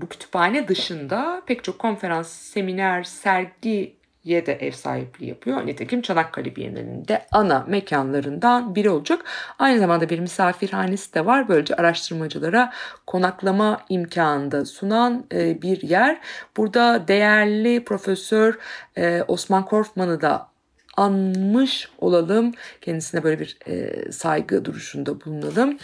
bu 0.00 0.08
kütüphane 0.08 0.68
dışında 0.68 1.42
pek 1.46 1.64
çok 1.64 1.78
konferans, 1.78 2.28
seminer, 2.28 3.02
sergi 3.02 3.96
ye 4.24 4.46
de 4.46 4.52
ev 4.52 4.72
sahipliği 4.72 5.28
yapıyor. 5.28 5.66
Nitekim 5.66 6.02
Çanakkale 6.02 6.56
Bienalinde 6.56 7.26
ana 7.32 7.64
mekanlarından 7.68 8.74
biri 8.74 8.90
olacak. 8.90 9.24
Aynı 9.58 9.78
zamanda 9.78 10.08
bir 10.08 10.18
misafirhanesi 10.18 11.14
de 11.14 11.26
var. 11.26 11.48
Böylece 11.48 11.74
araştırmacılara 11.74 12.72
konaklama 13.06 13.80
imkanı 13.88 14.50
da 14.50 14.64
sunan 14.64 15.26
e, 15.32 15.62
bir 15.62 15.82
yer. 15.82 16.20
Burada 16.56 17.08
değerli 17.08 17.84
Profesör 17.84 18.58
e, 18.96 19.22
Osman 19.28 19.64
Korfman'ı 19.64 20.20
da 20.20 20.48
anmış 20.96 21.88
olalım. 21.98 22.52
Kendisine 22.80 23.22
böyle 23.22 23.38
bir 23.38 23.58
e, 23.66 24.12
saygı 24.12 24.64
duruşunda 24.64 25.20
bulunalım. 25.20 25.78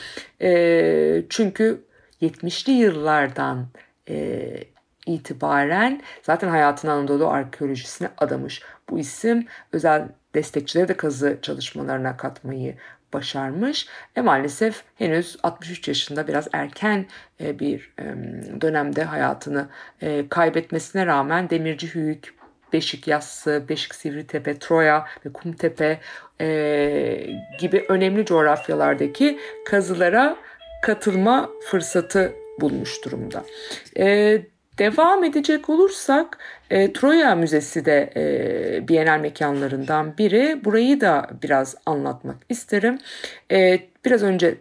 çünkü 1.28 1.84
70'li 2.22 2.72
yıllardan 2.72 3.66
itibaren 5.14 6.02
zaten 6.22 6.48
hayatını 6.48 6.92
Anadolu 6.92 7.28
arkeolojisine 7.28 8.08
adamış. 8.18 8.62
Bu 8.90 8.98
isim 8.98 9.46
özel 9.72 10.08
destekçileri 10.34 10.88
de 10.88 10.96
kazı 10.96 11.38
çalışmalarına 11.42 12.16
katmayı 12.16 12.74
başarmış 13.12 13.86
ve 14.16 14.20
maalesef 14.20 14.82
henüz 14.98 15.36
63 15.42 15.88
yaşında 15.88 16.28
biraz 16.28 16.48
erken 16.52 17.06
e, 17.40 17.58
bir 17.58 17.92
dönemde 18.60 19.04
hayatını 19.04 19.68
e, 20.02 20.28
kaybetmesine 20.28 21.06
rağmen 21.06 21.50
Demirci 21.50 21.94
Hüyük, 21.94 22.34
Beşik 22.72 23.08
Yassı, 23.08 23.64
Beşik 23.68 23.94
Sivritepe, 23.94 24.58
Troya 24.58 25.06
ve 25.26 25.32
Kumtepe 25.32 26.00
e, 26.40 27.26
gibi 27.58 27.84
önemli 27.88 28.24
coğrafyalardaki 28.24 29.38
kazılara 29.66 30.36
katılma 30.82 31.50
fırsatı 31.66 32.32
bulmuş 32.60 33.04
durumda. 33.04 33.44
E, 33.98 34.42
Devam 34.78 35.24
edecek 35.24 35.70
olursak 35.70 36.38
e, 36.70 36.92
Troya 36.92 37.34
Müzesi 37.34 37.84
de 37.84 38.12
e, 38.16 38.88
Bienal 38.88 39.20
mekanlarından 39.20 40.18
biri. 40.18 40.64
Burayı 40.64 41.00
da 41.00 41.30
biraz 41.42 41.74
anlatmak 41.86 42.36
isterim. 42.48 42.98
E, 43.52 43.80
biraz 44.04 44.22
önce 44.22 44.58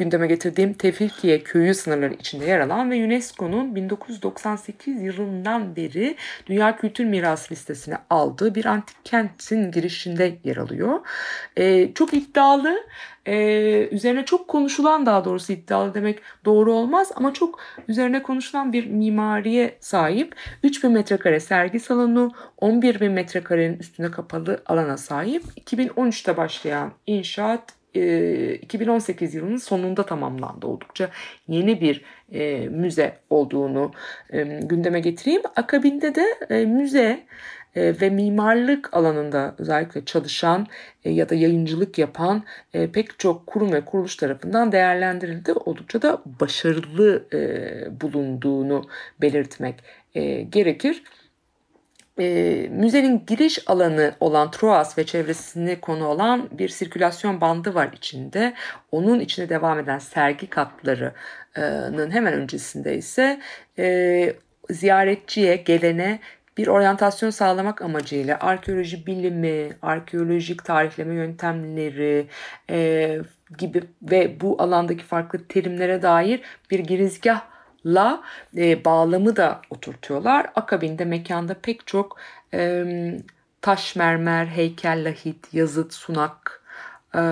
gündeme 0.00 0.26
getirdiğim 0.26 0.74
Tevfikiye 0.74 1.42
köyü 1.42 1.74
sınırları 1.74 2.14
içinde 2.14 2.44
yer 2.44 2.60
alan 2.60 2.90
ve 2.90 3.04
UNESCO'nun 3.04 3.74
1998 3.74 5.02
yılından 5.02 5.76
beri 5.76 6.16
Dünya 6.46 6.76
Kültür 6.76 7.04
Mirası 7.04 7.52
listesine 7.52 7.98
aldığı 8.10 8.54
bir 8.54 8.64
antik 8.64 8.96
kentin 9.04 9.70
girişinde 9.70 10.38
yer 10.44 10.56
alıyor. 10.56 11.00
Ee, 11.56 11.94
çok 11.94 12.14
iddialı, 12.14 12.80
e, 13.26 13.88
üzerine 13.90 14.24
çok 14.24 14.48
konuşulan 14.48 15.06
daha 15.06 15.24
doğrusu 15.24 15.52
iddialı 15.52 15.94
demek 15.94 16.18
doğru 16.44 16.72
olmaz 16.72 17.12
ama 17.14 17.32
çok 17.32 17.60
üzerine 17.88 18.22
konuşulan 18.22 18.72
bir 18.72 18.86
mimariye 18.86 19.76
sahip. 19.80 20.36
3000 20.62 20.92
metrekare 20.92 21.40
sergi 21.40 21.80
salonu, 21.80 22.32
11 22.58 23.00
bin 23.00 23.12
metrekarenin 23.12 23.78
üstüne 23.78 24.10
kapalı 24.10 24.62
alana 24.66 24.96
sahip. 24.96 25.44
2013'te 25.44 26.36
başlayan 26.36 26.92
inşaat 27.06 27.62
e, 27.62 27.79
2018 27.94 29.34
yılının 29.34 29.56
sonunda 29.56 30.06
tamamlandı. 30.06 30.66
Oldukça 30.66 31.10
yeni 31.48 31.80
bir 31.80 32.04
e, 32.32 32.68
müze 32.68 33.18
olduğunu 33.30 33.92
e, 34.30 34.42
gündeme 34.62 35.00
getireyim. 35.00 35.42
Akabinde 35.56 36.14
de 36.14 36.24
e, 36.50 36.66
müze 36.66 37.26
e, 37.74 38.00
ve 38.00 38.10
mimarlık 38.10 38.94
alanında 38.94 39.54
özellikle 39.58 40.04
çalışan 40.04 40.66
e, 41.04 41.10
ya 41.10 41.28
da 41.28 41.34
yayıncılık 41.34 41.98
yapan 41.98 42.44
e, 42.74 42.92
pek 42.92 43.18
çok 43.18 43.46
kurum 43.46 43.72
ve 43.72 43.84
kuruluş 43.84 44.16
tarafından 44.16 44.72
değerlendirildi. 44.72 45.52
Oldukça 45.52 46.02
da 46.02 46.22
başarılı 46.40 47.24
e, 47.32 48.00
bulunduğunu 48.00 48.88
belirtmek 49.20 49.74
e, 50.14 50.42
gerekir. 50.42 51.02
E, 52.20 52.68
müzenin 52.70 53.26
giriş 53.26 53.58
alanı 53.66 54.14
olan 54.20 54.50
Troas 54.50 54.98
ve 54.98 55.06
çevresini 55.06 55.80
konu 55.80 56.06
olan 56.06 56.48
bir 56.52 56.68
sirkülasyon 56.68 57.40
bandı 57.40 57.74
var 57.74 57.90
içinde. 57.96 58.54
Onun 58.92 59.20
içine 59.20 59.48
devam 59.48 59.78
eden 59.78 59.98
sergi 59.98 60.46
katlarının 60.46 62.10
hemen 62.10 62.32
öncesinde 62.32 62.96
ise 62.96 63.40
e, 63.78 64.32
ziyaretçiye, 64.70 65.56
gelene 65.56 66.20
bir 66.56 66.66
oryantasyon 66.66 67.30
sağlamak 67.30 67.82
amacıyla 67.82 68.38
arkeoloji 68.40 69.06
bilimi, 69.06 69.76
arkeolojik 69.82 70.64
tarihleme 70.64 71.14
yöntemleri 71.14 72.26
e, 72.70 73.18
gibi 73.58 73.82
ve 74.02 74.40
bu 74.40 74.62
alandaki 74.62 75.04
farklı 75.04 75.48
terimlere 75.48 76.02
dair 76.02 76.40
bir 76.70 76.78
girizgah 76.78 77.49
la 77.86 78.22
e, 78.56 78.84
bağlamı 78.84 79.36
da 79.36 79.60
oturtuyorlar. 79.70 80.50
Akabinde 80.54 81.04
mekanda 81.04 81.54
pek 81.54 81.86
çok 81.86 82.16
e, 82.54 82.84
taş 83.62 83.96
mermer, 83.96 84.46
heykel, 84.46 85.04
lahit, 85.04 85.54
yazıt, 85.54 85.94
sunak, 85.94 86.62
e, 87.14 87.22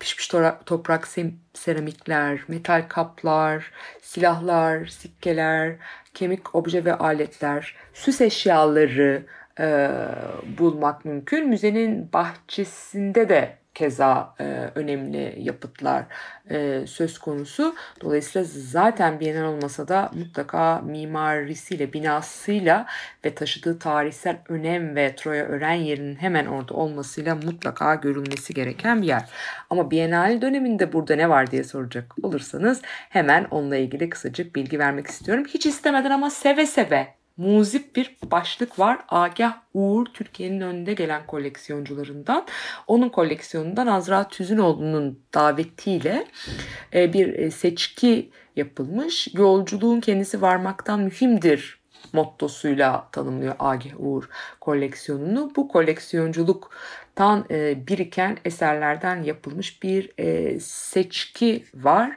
pişmiş 0.00 0.28
toprak 0.66 1.08
seramikler, 1.54 2.40
metal 2.48 2.84
kaplar, 2.88 3.72
silahlar, 4.02 4.86
sikkeler, 4.86 5.76
kemik 6.14 6.54
obje 6.54 6.84
ve 6.84 6.94
aletler, 6.94 7.74
süs 7.94 8.20
eşyaları 8.20 9.26
e, 9.60 9.90
bulmak 10.58 11.04
mümkün. 11.04 11.48
Müzenin 11.48 12.12
bahçesinde 12.12 13.28
de 13.28 13.61
keza 13.74 14.34
e, 14.40 14.44
önemli 14.74 15.34
yapıtlar 15.38 16.04
e, 16.50 16.86
söz 16.86 17.18
konusu. 17.18 17.74
Dolayısıyla 18.00 18.48
zaten 18.50 19.20
Bienal 19.20 19.52
olmasa 19.52 19.88
da 19.88 20.10
mutlaka 20.14 20.80
mimarisiyle, 20.80 21.92
binasıyla 21.92 22.86
ve 23.24 23.34
taşıdığı 23.34 23.78
tarihsel 23.78 24.36
önem 24.48 24.96
ve 24.96 25.16
Troya 25.16 25.44
öğren 25.44 25.74
yerinin 25.74 26.16
hemen 26.16 26.46
orada 26.46 26.74
olmasıyla 26.74 27.34
mutlaka 27.34 27.94
görülmesi 27.94 28.54
gereken 28.54 29.02
bir 29.02 29.06
yer. 29.06 29.28
Ama 29.70 29.90
Bienal 29.90 30.40
döneminde 30.40 30.92
burada 30.92 31.16
ne 31.16 31.28
var 31.28 31.50
diye 31.50 31.64
soracak 31.64 32.14
olursanız 32.22 32.82
hemen 32.84 33.46
onunla 33.50 33.76
ilgili 33.76 34.10
kısacık 34.10 34.56
bilgi 34.56 34.78
vermek 34.78 35.06
istiyorum. 35.06 35.44
Hiç 35.48 35.66
istemeden 35.66 36.10
ama 36.10 36.30
seve 36.30 36.66
seve 36.66 37.21
muzip 37.36 37.96
bir 37.96 38.16
başlık 38.30 38.78
var. 38.78 39.04
Agah 39.08 39.54
Uğur 39.74 40.06
Türkiye'nin 40.06 40.60
önünde 40.60 40.94
gelen 40.94 41.26
koleksiyoncularından. 41.26 42.46
Onun 42.86 43.08
koleksiyonundan 43.08 43.86
Azra 43.86 44.28
Tüzünoğlu'nun 44.28 45.20
davetiyle 45.34 46.26
e, 46.94 47.12
bir 47.12 47.34
e, 47.34 47.50
seçki 47.50 48.30
yapılmış. 48.56 49.28
Yolculuğun 49.34 50.00
kendisi 50.00 50.42
varmaktan 50.42 51.00
mühimdir 51.00 51.82
mottosuyla 52.12 53.08
tanımlıyor 53.12 53.54
Agah 53.58 54.00
Uğur 54.00 54.28
koleksiyonunu. 54.60 55.52
Bu 55.56 55.68
koleksiyonculuktan 55.68 57.44
e, 57.50 57.86
biriken 57.86 58.38
eserlerden 58.44 59.22
yapılmış 59.22 59.82
bir 59.82 60.10
seçki 60.60 61.64
var. 61.74 62.16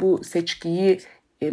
Bu 0.00 0.24
seçkiyi 0.24 1.00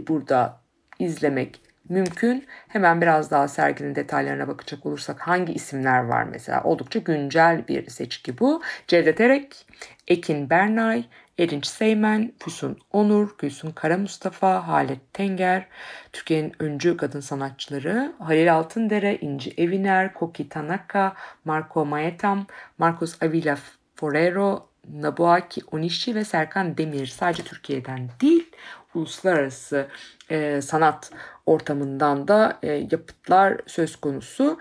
burada 0.08 0.62
izlemek 1.00 1.66
mümkün. 1.89 2.46
Hemen 2.67 3.01
biraz 3.01 3.32
daha 3.32 3.48
serginin 3.48 3.96
detaylarına 3.96 4.48
bakacak 4.48 4.86
olursak 4.86 5.20
hangi 5.20 5.53
isimler 5.53 6.03
var 6.03 6.24
mesela? 6.24 6.63
Oldukça 6.63 7.00
güncel 7.00 7.67
bir 7.67 7.89
seçki 7.89 8.39
bu. 8.39 8.62
Cevdet 8.88 9.22
Erek, 9.22 9.65
Ekin 10.08 10.50
Bernay, 10.50 11.03
Erinç 11.39 11.65
Seymen, 11.65 12.34
Füsun 12.39 12.77
Onur, 12.91 13.36
Gülsün 13.38 13.72
Kara 13.72 13.98
Mustafa, 13.98 14.67
Halet 14.67 15.13
Tenger, 15.13 15.67
Türkiye'nin 16.13 16.54
öncü 16.60 16.97
kadın 16.97 17.19
sanatçıları, 17.19 18.13
Halil 18.19 18.54
Altındere, 18.54 19.17
İnci 19.21 19.54
Eviner, 19.58 20.13
Koki 20.13 20.50
Tanaka, 20.50 21.13
Marco 21.45 21.86
Maetam, 21.86 22.45
Marcos 22.78 23.21
Avila 23.21 23.58
Forero, 23.95 24.69
Nabuaki 24.93 25.62
Onishi 25.71 26.15
ve 26.15 26.23
Serkan 26.23 26.78
Demir 26.78 27.06
sadece 27.06 27.43
Türkiye'den 27.43 28.10
değil 28.21 28.52
uluslararası 28.95 29.88
e, 30.30 30.62
sanat 30.62 31.12
ortamından 31.47 32.27
da 32.27 32.60
e, 32.63 32.71
yapıtlar 32.91 33.57
söz 33.67 33.95
konusu. 33.95 34.57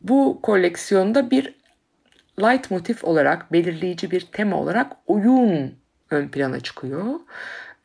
Bu 0.00 0.38
koleksiyonda 0.42 1.30
bir 1.30 1.54
light 2.40 2.70
motif 2.70 3.04
olarak 3.04 3.52
belirleyici 3.52 4.10
bir 4.10 4.20
tema 4.20 4.56
olarak 4.56 4.92
oyun 5.06 5.74
ön 6.10 6.28
plana 6.28 6.60
çıkıyor. 6.60 7.20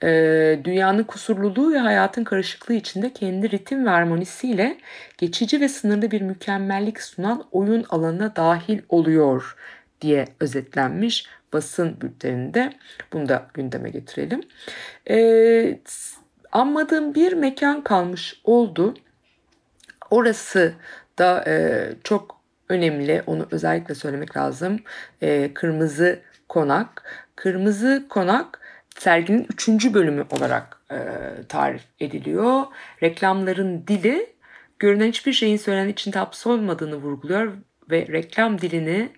Ee, 0.03 0.59
dünyanın 0.63 1.03
kusurluluğu 1.03 1.73
ve 1.73 1.79
hayatın 1.79 2.23
karışıklığı 2.23 2.73
içinde 2.73 3.13
kendi 3.13 3.51
ritim 3.51 3.85
ve 3.85 3.89
harmonisiyle 3.89 4.77
geçici 5.17 5.61
ve 5.61 5.69
sınırlı 5.69 6.11
bir 6.11 6.21
mükemmellik 6.21 7.01
sunan 7.01 7.43
oyun 7.51 7.85
alanına 7.89 8.35
dahil 8.35 8.81
oluyor 8.89 9.55
diye 10.01 10.25
özetlenmiş 10.39 11.25
basın 11.53 12.01
bülteninde. 12.01 12.73
Bunu 13.13 13.29
da 13.29 13.47
gündeme 13.53 13.89
getirelim. 13.89 14.41
Ee, 15.09 15.79
anmadığım 16.57 17.15
bir 17.15 17.33
mekan 17.33 17.83
kalmış 17.83 18.41
oldu. 18.43 18.93
Orası 20.11 20.73
da 21.19 21.43
e, 21.47 21.89
çok 22.03 22.41
önemli. 22.69 23.23
Onu 23.25 23.47
özellikle 23.51 23.95
söylemek 23.95 24.37
lazım. 24.37 24.79
E, 25.21 25.53
Kırmızı 25.53 26.19
Konak. 26.49 27.03
Kırmızı 27.35 28.05
Konak 28.09 28.59
serginin 28.99 29.47
üçüncü 29.53 29.93
bölümü 29.93 30.25
olarak 30.31 30.81
e, 30.91 30.97
tarif 31.49 31.83
ediliyor. 31.99 32.63
Reklamların 33.03 33.87
dili 33.87 34.33
görünen 34.79 35.07
hiçbir 35.07 35.33
şeyin 35.33 35.57
söylenen 35.57 35.89
içinde 35.89 36.19
hapsolmadığını 36.19 36.95
vurguluyor 36.95 37.53
ve 37.91 38.07
reklam 38.07 38.61
dilini 38.61 39.09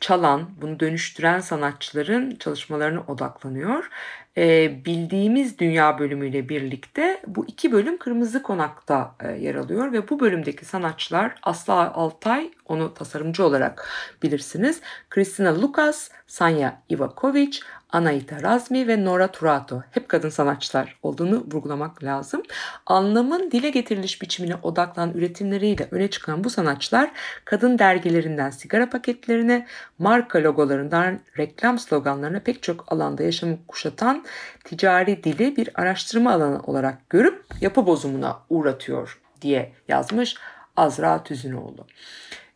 çalan, 0.00 0.50
bunu 0.60 0.80
dönüştüren 0.80 1.40
sanatçıların 1.40 2.36
çalışmalarına 2.36 3.00
odaklanıyor. 3.00 3.90
E, 4.36 4.84
bildiğimiz 4.84 5.58
dünya 5.58 5.98
bölümüyle 5.98 6.48
birlikte 6.48 7.22
bu 7.26 7.46
iki 7.46 7.72
bölüm 7.72 7.98
Kırmızı 7.98 8.42
Konak'ta 8.42 9.14
e, 9.20 9.28
yer 9.32 9.54
alıyor 9.54 9.92
ve 9.92 10.08
bu 10.08 10.20
bölümdeki 10.20 10.64
sanatçılar 10.64 11.34
Asla 11.42 11.94
Altay, 11.94 12.50
onu 12.72 12.94
tasarımcı 12.94 13.44
olarak 13.44 13.88
bilirsiniz. 14.22 14.80
Kristina 15.10 15.62
Lukas, 15.62 16.10
Sanya 16.26 16.82
Ivakovic, 16.90 17.58
Anaita 17.92 18.42
Razmi 18.42 18.88
ve 18.88 19.04
Nora 19.04 19.28
Turato 19.28 19.82
hep 19.90 20.08
kadın 20.08 20.28
sanatçılar 20.28 20.96
olduğunu 21.02 21.44
vurgulamak 21.52 22.04
lazım. 22.04 22.42
Anlamın 22.86 23.50
dile 23.50 23.70
getiriliş 23.70 24.22
biçimine 24.22 24.56
odaklanan 24.62 25.14
üretimleriyle 25.14 25.88
öne 25.90 26.10
çıkan 26.10 26.44
bu 26.44 26.50
sanatçılar 26.50 27.10
kadın 27.44 27.78
dergilerinden 27.78 28.50
sigara 28.50 28.90
paketlerine, 28.90 29.66
marka 29.98 30.42
logolarından 30.42 31.20
reklam 31.38 31.78
sloganlarına 31.78 32.40
pek 32.40 32.62
çok 32.62 32.92
alanda 32.92 33.22
yaşamı 33.22 33.58
kuşatan 33.68 34.24
ticari 34.64 35.24
dili 35.24 35.56
bir 35.56 35.70
araştırma 35.74 36.32
alanı 36.32 36.60
olarak 36.62 37.10
görüp 37.10 37.44
yapı 37.60 37.86
bozumuna 37.86 38.38
uğratıyor 38.50 39.20
diye 39.42 39.72
yazmış 39.88 40.36
Azra 40.76 41.22
Tüzünoğlu. 41.22 41.86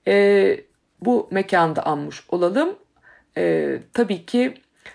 Ee, 0.08 0.60
bu 1.00 1.28
mekanda 1.30 1.86
anmış 1.86 2.24
olalım. 2.28 2.76
Ee, 3.36 3.78
tabii 3.92 4.26
ki 4.26 4.54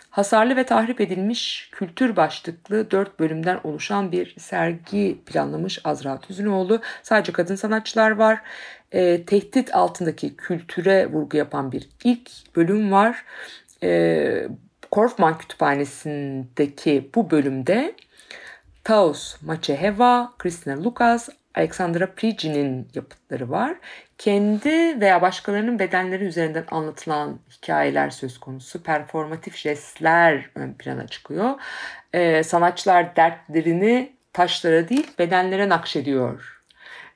hasarlı 0.10 0.56
ve 0.56 0.64
tahrip 0.66 1.02
edilmiş 1.02 1.70
kültür 1.72 2.16
başlıklı 2.16 2.92
dört 2.92 3.20
bölümden 3.20 3.60
oluşan 3.64 4.12
bir 4.12 4.36
sergi 4.40 5.22
planlamış 5.26 5.80
Azra 5.84 6.20
Tüzünoğlu. 6.20 6.82
Sadece 7.04 7.32
kadın 7.32 7.56
sanatçılar 7.56 8.12
var. 8.12 8.42
E, 8.92 9.26
tehdit 9.26 9.76
altındaki 9.76 10.36
kültüre 10.36 11.08
vurgu 11.12 11.38
yapan 11.38 11.72
bir 11.72 11.90
ilk 12.04 12.56
bölüm 12.56 12.92
var. 12.92 13.26
E, 13.84 14.48
Korfman 14.92 15.38
Kütüphanesi'ndeki 15.38 17.10
bu 17.16 17.32
bölümde 17.32 17.96
Taos 18.84 19.42
Macheheva, 19.42 20.34
Kristina 20.38 20.84
Lucas, 20.84 21.30
Alexandra 21.56 22.12
Prigi'nin 22.16 22.88
yapıtları 22.94 23.50
var. 23.50 23.76
Kendi 24.18 25.02
veya 25.02 25.22
başkalarının 25.22 25.80
bedenleri 25.80 26.24
üzerinden 26.24 26.66
anlatılan 26.72 27.40
hikayeler 27.52 28.10
söz 28.10 28.38
konusu. 28.40 28.84
Performatif 28.84 29.56
jestler 29.56 30.50
ön 30.56 30.74
plana 30.74 31.08
çıkıyor. 31.08 31.60
Ee, 32.14 32.44
sanatçılar 32.44 33.16
dertlerini 33.16 34.14
taşlara 34.34 34.90
değil 34.90 35.08
bedenlere 35.20 35.70
nakşediyor 35.70 36.62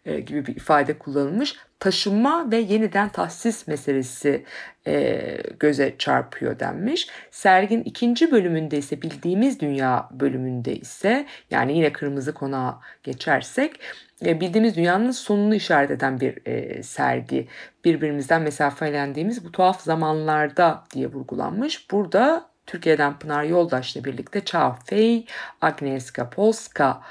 e, 0.06 0.20
gibi 0.20 0.46
bir 0.46 0.56
ifade 0.56 0.98
kullanılmış. 1.00 1.56
taşınma 1.80 2.52
ve 2.52 2.58
yeniden 2.58 3.10
tahsis 3.10 3.68
meselesi 3.68 4.46
e, 4.88 5.38
göze 5.60 5.96
çarpıyor 5.98 6.60
denmiş. 6.60 7.08
Sergin 7.32 7.84
ikinci 7.84 8.32
bölümünde 8.32 8.78
ise 8.78 9.02
bildiğimiz 9.02 9.60
dünya 9.60 10.10
bölümünde 10.12 10.76
ise 10.76 11.26
yani 11.52 11.78
yine 11.78 11.94
kırmızı 11.94 12.34
konağa 12.34 12.80
geçersek 13.04 13.80
bildiğimiz 14.22 14.76
dünyanın 14.76 15.12
sonunu 15.12 15.56
işaret 15.56 15.92
eden 15.92 16.20
bir 16.20 16.46
e, 16.46 16.84
sergi. 16.84 17.48
Birbirimizden 17.86 18.42
mesafelendiğimiz 18.42 19.46
bu 19.46 19.52
tuhaf 19.52 19.82
zamanlarda 19.82 20.84
diye 20.94 21.08
vurgulanmış. 21.08 21.92
Burada 21.92 22.50
Türkiye'den 22.66 23.20
Pınar 23.20 23.44
Yoldaş'la 23.44 24.04
birlikte 24.04 24.46
Chao 24.46 24.76
Fei, 24.86 25.26
Agnieszka 25.62 26.30
Polska 26.30 27.02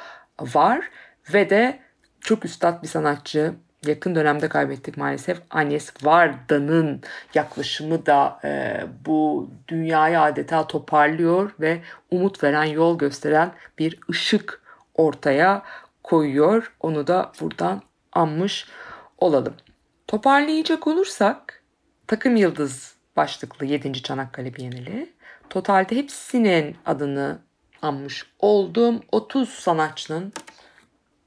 var 0.41 0.91
ve 1.35 1.51
de 1.51 1.79
çok 2.21 2.45
üstad 2.45 2.83
bir 2.83 2.89
sanatçı 2.89 3.55
yakın 3.87 4.15
dönemde 4.15 4.49
kaybettik 4.49 4.97
maalesef 4.97 5.39
Agnes 5.51 5.93
Varda'nın 6.03 7.03
yaklaşımı 7.35 8.07
da 8.07 8.41
e, 8.45 8.81
bu 9.07 9.51
dünyayı 9.69 10.21
adeta 10.21 10.67
toparlıyor 10.67 11.51
ve 11.61 11.81
umut 12.11 12.45
veren 12.45 12.65
yol 12.65 12.99
gösteren 12.99 13.53
bir 13.79 13.99
ışık 14.11 14.63
ortaya 14.95 15.63
koyuyor. 16.05 16.73
Onu 16.81 17.07
da 17.07 17.33
buradan 17.41 17.83
anmış 18.13 18.69
olalım. 19.19 19.55
Toparlayacak 20.07 20.87
olursak 20.87 21.63
takım 22.07 22.37
yıldız 22.37 22.95
başlıklı 23.17 23.67
7. 23.67 24.03
Çanakkale 24.03 24.55
Bienali. 24.55 25.13
Totalde 25.51 25.97
hepsinin 25.97 26.77
adını 26.87 27.39
anmış 27.83 28.27
oldum. 28.39 29.01
30 29.13 29.49
sanatçının 29.49 30.33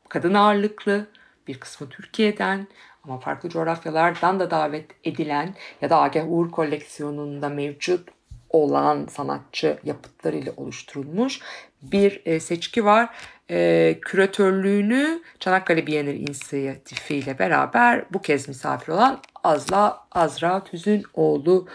kadın 0.10 0.34
ağırlıklı 0.34 1.08
bir 1.48 1.60
kısmı 1.60 1.90
Türkiye'den 1.90 2.68
ama 3.04 3.20
farklı 3.20 3.50
coğrafyalardan 3.50 4.40
da 4.40 4.52
davet 4.52 4.86
edilen 5.04 5.56
ya 5.82 5.90
da 5.90 6.02
Agah 6.02 6.32
Uğur 6.32 6.52
koleksiyonunda 6.52 7.50
mevcut 7.50 8.10
olan 8.50 9.06
sanatçı 9.06 9.80
yapıtlarıyla 9.84 10.54
oluşturulmuş 10.58 11.40
bir 11.82 12.22
e, 12.26 12.40
seçki 12.40 12.86
var. 12.86 13.10
E, 13.52 14.00
küratörlüğünü 14.02 15.22
Çanakkale 15.40 15.88
Bienali 15.88 16.18
İnisiyatifi 16.18 17.16
ile 17.16 17.40
beraber 17.40 18.06
bu 18.14 18.22
kez 18.22 18.48
misafir 18.48 18.94
olan 18.94 19.20
Azla 19.44 20.04
Azra 20.12 20.64
Tüzünoğlu 20.64 21.68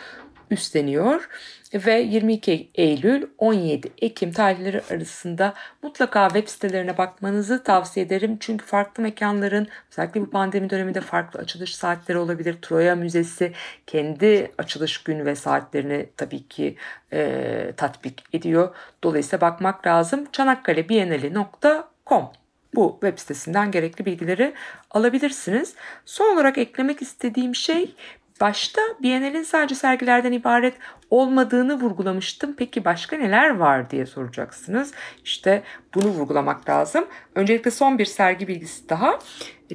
üstleniyor 0.53 1.29
ve 1.75 2.01
22 2.01 2.71
Eylül 2.75 3.27
17 3.39 3.93
Ekim 3.99 4.33
tarihleri 4.33 4.83
arasında 4.91 5.55
mutlaka 5.83 6.29
web 6.29 6.49
sitelerine 6.49 6.99
bakmanızı 6.99 7.63
tavsiye 7.63 8.07
ederim. 8.07 8.37
Çünkü 8.41 8.67
farklı 8.67 9.03
mekanların 9.03 9.69
özellikle 9.91 10.21
bu 10.21 10.31
pandemi 10.31 10.71
döneminde 10.71 11.01
farklı 11.01 11.41
açılış 11.41 11.77
saatleri 11.77 12.19
olabilir. 12.19 12.57
Troya 12.63 12.97
Müzesi 12.97 13.53
kendi 13.87 14.53
açılış 14.59 15.03
gün 15.03 15.27
ve 15.27 15.35
saatlerini 15.35 16.09
tabii 16.17 16.49
ki 16.49 16.77
e, 17.13 17.73
tatbik 17.77 18.25
ediyor. 18.33 18.75
Dolayısıyla 19.05 19.41
bakmak 19.41 19.87
lazım. 19.87 20.27
çanakkalebienali.com 20.33 22.31
bu 22.75 22.99
web 23.01 23.19
sitesinden 23.19 23.71
gerekli 23.71 24.07
bilgileri 24.07 24.55
alabilirsiniz. 24.91 25.75
Son 26.05 26.35
olarak 26.35 26.59
eklemek 26.59 27.03
istediğim 27.03 27.55
şey 27.55 27.95
Başta 28.41 28.81
Biennale'in 29.03 29.43
sadece 29.43 29.75
sergilerden 29.75 30.33
ibaret 30.33 30.75
olmadığını 31.11 31.81
vurgulamıştım. 31.81 32.55
Peki 32.57 32.85
başka 32.85 33.17
neler 33.17 33.57
var 33.57 33.91
diye 33.91 34.07
soracaksınız. 34.07 34.93
İşte 35.25 35.63
bunu 35.95 36.09
vurgulamak 36.09 36.69
lazım. 36.69 37.05
Öncelikle 37.35 37.71
son 37.71 37.99
bir 37.99 38.05
sergi 38.05 38.49
bilgisi 38.49 38.89
daha. 38.89 39.19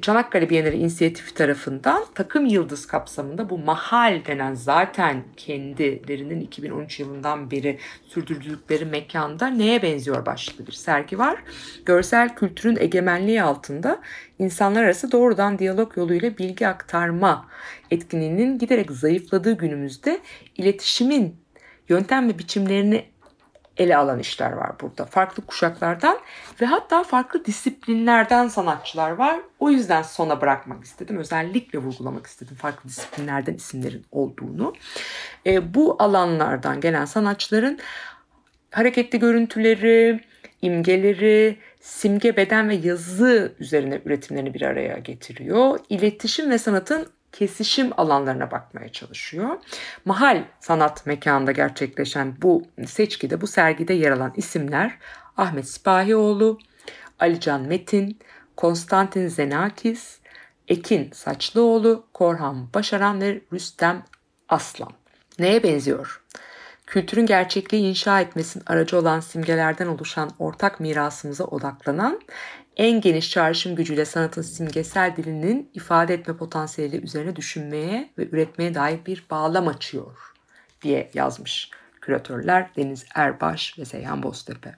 Çanakkale 0.02 0.50
Bienali 0.50 0.76
inisiyatifi 0.76 1.34
tarafından 1.34 2.06
takım 2.16 2.46
yıldız 2.46 2.88
kapsamında 2.88 3.50
bu 3.50 3.58
mahal 3.58 4.26
denen 4.26 4.54
zaten 4.54 5.24
kendilerinin 5.38 6.42
2013 6.42 7.00
yılından 7.00 7.52
beri 7.52 7.80
sürdürdükleri 8.08 8.86
mekanda 8.86 9.48
neye 9.48 9.82
benziyor 9.82 10.26
başlıklı 10.26 10.68
bir 10.68 10.72
sergi 10.72 11.20
var. 11.20 11.44
Görsel 11.86 12.36
kültürün 12.36 12.78
egemenliği 12.80 13.42
altında 13.44 14.02
insanlar 14.40 14.84
arası 14.84 15.12
doğrudan 15.12 15.60
diyalog 15.60 15.98
yoluyla 15.98 16.38
bilgi 16.38 16.68
aktarma 16.68 17.46
etkinliğinin 17.92 18.60
giderek 18.60 18.92
zayıfladığı 18.92 19.58
günümüzde 19.58 20.20
iletişimin 20.58 21.36
yöntem 21.90 22.30
ve 22.30 22.40
biçimlerini 22.40 23.06
ele 23.78 23.98
alan 23.98 24.20
işler 24.20 24.52
var 24.52 24.72
burada. 24.82 25.06
Farklı 25.06 25.46
kuşaklardan 25.46 26.18
ve 26.62 26.66
hatta 26.66 27.04
farklı 27.04 27.46
disiplinlerden 27.46 28.48
sanatçılar 28.48 29.12
var. 29.12 29.40
O 29.60 29.70
yüzden 29.70 30.02
sona 30.02 30.42
bırakmak 30.42 30.84
istedim. 30.84 31.18
Özellikle 31.18 31.80
vurgulamak 31.80 32.26
istedim 32.28 32.56
farklı 32.56 32.90
disiplinlerden 32.90 33.54
isimlerin 33.54 34.06
olduğunu. 34.12 34.74
E, 35.46 35.74
bu 35.74 35.96
alanlardan 36.00 36.82
gelen 36.82 37.06
sanatçıların 37.06 37.80
hareketli 38.72 39.20
görüntüleri, 39.20 40.20
imgeleri, 40.62 41.58
simge, 41.82 42.38
beden 42.38 42.70
ve 42.70 42.76
yazı 42.76 43.56
üzerine 43.60 44.02
üretimlerini 44.06 44.54
bir 44.54 44.62
araya 44.62 44.98
getiriyor. 44.98 45.80
İletişim 45.90 46.50
ve 46.50 46.58
sanatın 46.58 47.08
kesişim 47.38 47.92
alanlarına 47.98 48.52
bakmaya 48.52 48.92
çalışıyor. 48.92 49.58
Mahal 50.06 50.44
sanat 50.60 51.06
mekanında 51.06 51.52
gerçekleşen 51.52 52.36
bu 52.42 52.64
seçkide, 52.88 53.42
bu 53.42 53.48
sergide 53.48 53.94
yer 53.94 54.12
alan 54.12 54.34
isimler 54.36 54.98
Ahmet 55.38 55.70
Sipahioğlu, 55.70 56.60
Alican 57.20 57.62
Metin, 57.62 58.20
Konstantin 58.56 59.28
Zenakis, 59.28 60.20
Ekin 60.68 61.12
Saçlıoğlu, 61.12 62.04
Korhan 62.14 62.74
Başaran 62.74 63.22
ve 63.22 63.42
Rüstem 63.54 64.04
Aslan. 64.50 64.92
Neye 65.40 65.64
benziyor? 65.64 66.24
Kültürün 66.88 67.26
gerçekliği 67.26 67.90
inşa 67.90 68.22
etmesinin 68.22 68.64
aracı 68.68 68.98
olan 68.98 69.20
simgelerden 69.20 69.88
oluşan 69.88 70.32
ortak 70.40 70.80
mirasımıza 70.80 71.44
odaklanan 71.44 72.22
en 72.78 73.02
geniş 73.02 73.30
çağrışım 73.30 73.76
gücüyle 73.76 74.06
sanatın 74.06 74.42
simgesel 74.42 75.16
dilinin 75.16 75.70
ifade 75.74 76.14
etme 76.14 76.38
potansiyeli 76.38 77.04
üzerine 77.04 77.36
düşünmeye 77.36 78.10
ve 78.18 78.28
üretmeye 78.32 78.76
dair 78.76 79.00
bir 79.06 79.26
bağlam 79.32 79.68
açıyor 79.68 80.34
diye 80.82 81.12
yazmış 81.14 81.72
küratörler 82.02 82.70
Deniz 82.78 83.06
Erbaş 83.16 83.80
ve 83.80 83.86
Seyhan 83.86 84.24
Boztepe 84.24 84.76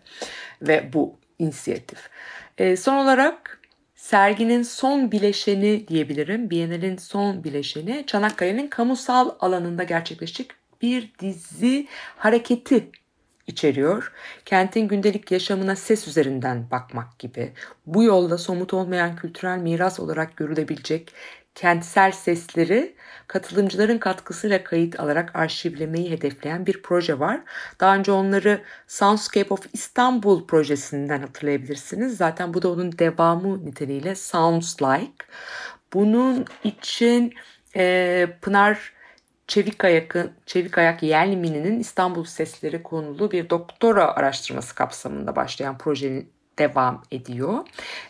ve 0.62 0.90
bu 0.94 1.16
inisiyatif. 1.40 2.10
E, 2.58 2.78
son 2.78 2.96
olarak 2.96 3.60
serginin 3.96 4.64
son 4.64 5.12
bileşeni 5.12 5.88
diyebilirim. 5.88 6.50
Bienal'in 6.50 6.98
son 6.98 7.44
bileşeni 7.44 8.04
Çanakkale'nin 8.08 8.68
kamusal 8.68 9.30
alanında 9.40 9.84
gerçekleşecek 9.84 10.52
bir 10.82 11.14
dizi 11.20 11.88
hareketi 12.18 12.90
içeriyor. 13.50 14.12
Kentin 14.46 14.88
gündelik 14.88 15.32
yaşamına 15.32 15.76
ses 15.76 16.08
üzerinden 16.08 16.72
bakmak 16.72 17.20
gibi. 17.20 17.54
Bu 17.86 18.04
yolda 18.04 18.38
somut 18.38 18.74
olmayan 18.74 19.16
kültürel 19.16 19.58
miras 19.58 20.00
olarak 20.00 20.38
görülebilecek 20.38 21.14
kentsel 21.56 22.12
sesleri 22.12 22.96
katılımcıların 23.28 23.98
katkısıyla 23.98 24.64
kayıt 24.64 25.00
alarak 25.00 25.36
arşivlemeyi 25.36 26.12
hedefleyen 26.12 26.66
bir 26.66 26.82
proje 26.82 27.20
var. 27.20 27.42
Daha 27.80 27.96
önce 27.96 28.12
onları 28.12 28.62
Soundscape 28.88 29.54
of 29.54 29.68
Istanbul 29.74 30.48
projesinden 30.48 31.20
hatırlayabilirsiniz. 31.20 32.18
Zaten 32.18 32.54
bu 32.54 32.62
da 32.62 32.70
onun 32.72 33.00
devamı 33.00 33.66
niteliğiyle 33.66 34.16
Sounds 34.16 34.82
Like. 34.82 35.26
Bunun 35.94 36.46
için 36.64 37.34
e, 37.76 38.28
Pınar 38.42 38.94
Çevik, 39.50 39.84
Ayak'ın, 39.84 40.32
Çevik 40.46 40.78
Ayak 40.78 41.04
Yelmini'nin 41.04 41.80
İstanbul 41.80 42.24
Sesleri 42.24 42.84
konulu 42.84 43.32
bir 43.32 43.50
doktora 43.50 44.16
araştırması 44.16 44.76
kapsamında 44.76 45.36
başlayan 45.36 45.78
projenin 45.78 46.30
devam 46.60 47.04
ediyor. 47.12 47.68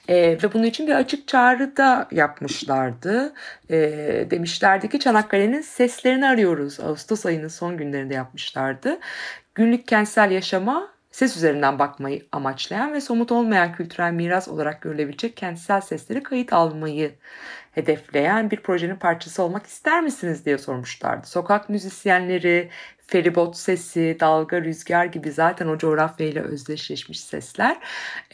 E, 0.07 0.15
ve 0.15 0.53
bunun 0.53 0.63
için 0.63 0.87
bir 0.87 0.95
açık 0.95 1.27
çağrı 1.27 1.77
da 1.77 2.07
yapmışlardı. 2.11 3.33
E, 3.69 3.77
demişlerdi 4.31 4.89
ki 4.89 4.99
Çanakkale'nin 4.99 5.61
seslerini 5.61 6.27
arıyoruz. 6.27 6.79
Ağustos 6.79 7.25
ayının 7.25 7.47
son 7.47 7.77
günlerinde 7.77 8.13
yapmışlardı. 8.13 8.99
Günlük 9.55 9.87
kentsel 9.87 10.31
yaşama 10.31 10.89
ses 11.11 11.37
üzerinden 11.37 11.79
bakmayı 11.79 12.25
amaçlayan 12.31 12.93
ve 12.93 13.01
somut 13.01 13.31
olmayan 13.31 13.73
kültürel 13.73 14.11
miras 14.11 14.47
olarak 14.47 14.81
görülebilecek 14.81 15.37
kentsel 15.37 15.81
sesleri 15.81 16.23
kayıt 16.23 16.53
almayı 16.53 17.11
hedefleyen 17.79 18.51
bir 18.51 18.57
projenin 18.57 18.95
parçası 18.95 19.43
olmak 19.43 19.65
ister 19.65 20.03
misiniz 20.03 20.45
diye 20.45 20.57
sormuşlardı. 20.57 21.27
Sokak 21.27 21.69
müzisyenleri, 21.69 22.69
feribot 23.07 23.57
sesi, 23.57 24.17
dalga, 24.19 24.61
rüzgar 24.61 25.05
gibi 25.05 25.31
zaten 25.31 25.67
o 25.67 25.77
coğrafyayla 25.77 26.43
özdeşleşmiş 26.43 27.19
sesler. 27.19 27.77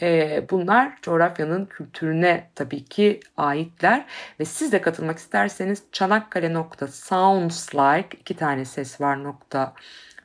Ee, 0.02 0.46
bunlar 0.52 0.98
coğrafyanın 1.02 1.66
kültürüne 1.66 2.50
tabii 2.56 2.86
ki 2.86 3.20
aitler 3.38 4.06
ve 4.40 4.46
siz 4.46 4.72
de 4.72 4.82
katılmak 4.82 5.18
isterseniz 5.18 5.84
çanakkale.soundslike 5.92 8.18
iki 8.20 8.36
tane 8.36 8.66
ses 8.66 9.02
var 9.02 9.24
nokta 9.24 9.74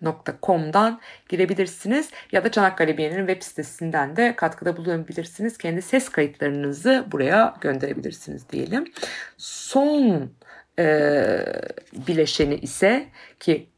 www.çanakkale.com'dan 0.00 1.00
girebilirsiniz 1.28 2.10
ya 2.32 2.44
da 2.44 2.50
Çanakkale 2.50 2.98
Bienali'nin 2.98 3.26
web 3.26 3.42
sitesinden 3.42 4.16
de 4.16 4.36
katkıda 4.36 4.76
bulunabilirsiniz. 4.76 5.58
Kendi 5.58 5.82
ses 5.82 6.08
kayıtlarınızı 6.08 7.04
buraya 7.12 7.54
gönderebilirsiniz 7.60 8.48
diyelim. 8.48 8.92
Son 9.36 10.30
e, 10.78 11.44
bileşeni 11.92 12.54
ise 12.54 13.08
ki 13.40 13.68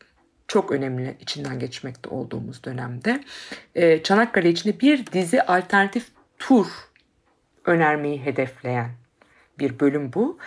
çok 0.48 0.72
önemli 0.72 1.16
içinden 1.20 1.58
geçmekte 1.58 2.08
olduğumuz 2.08 2.64
dönemde 2.64 3.20
e, 3.74 4.02
Çanakkale 4.02 4.50
içinde 4.50 4.80
bir 4.80 5.06
dizi 5.06 5.42
alternatif 5.42 6.08
tur 6.38 6.66
önermeyi 7.64 8.24
hedefleyen 8.24 8.90
bir 9.58 9.80
bölüm 9.80 10.12
bu. 10.12 10.38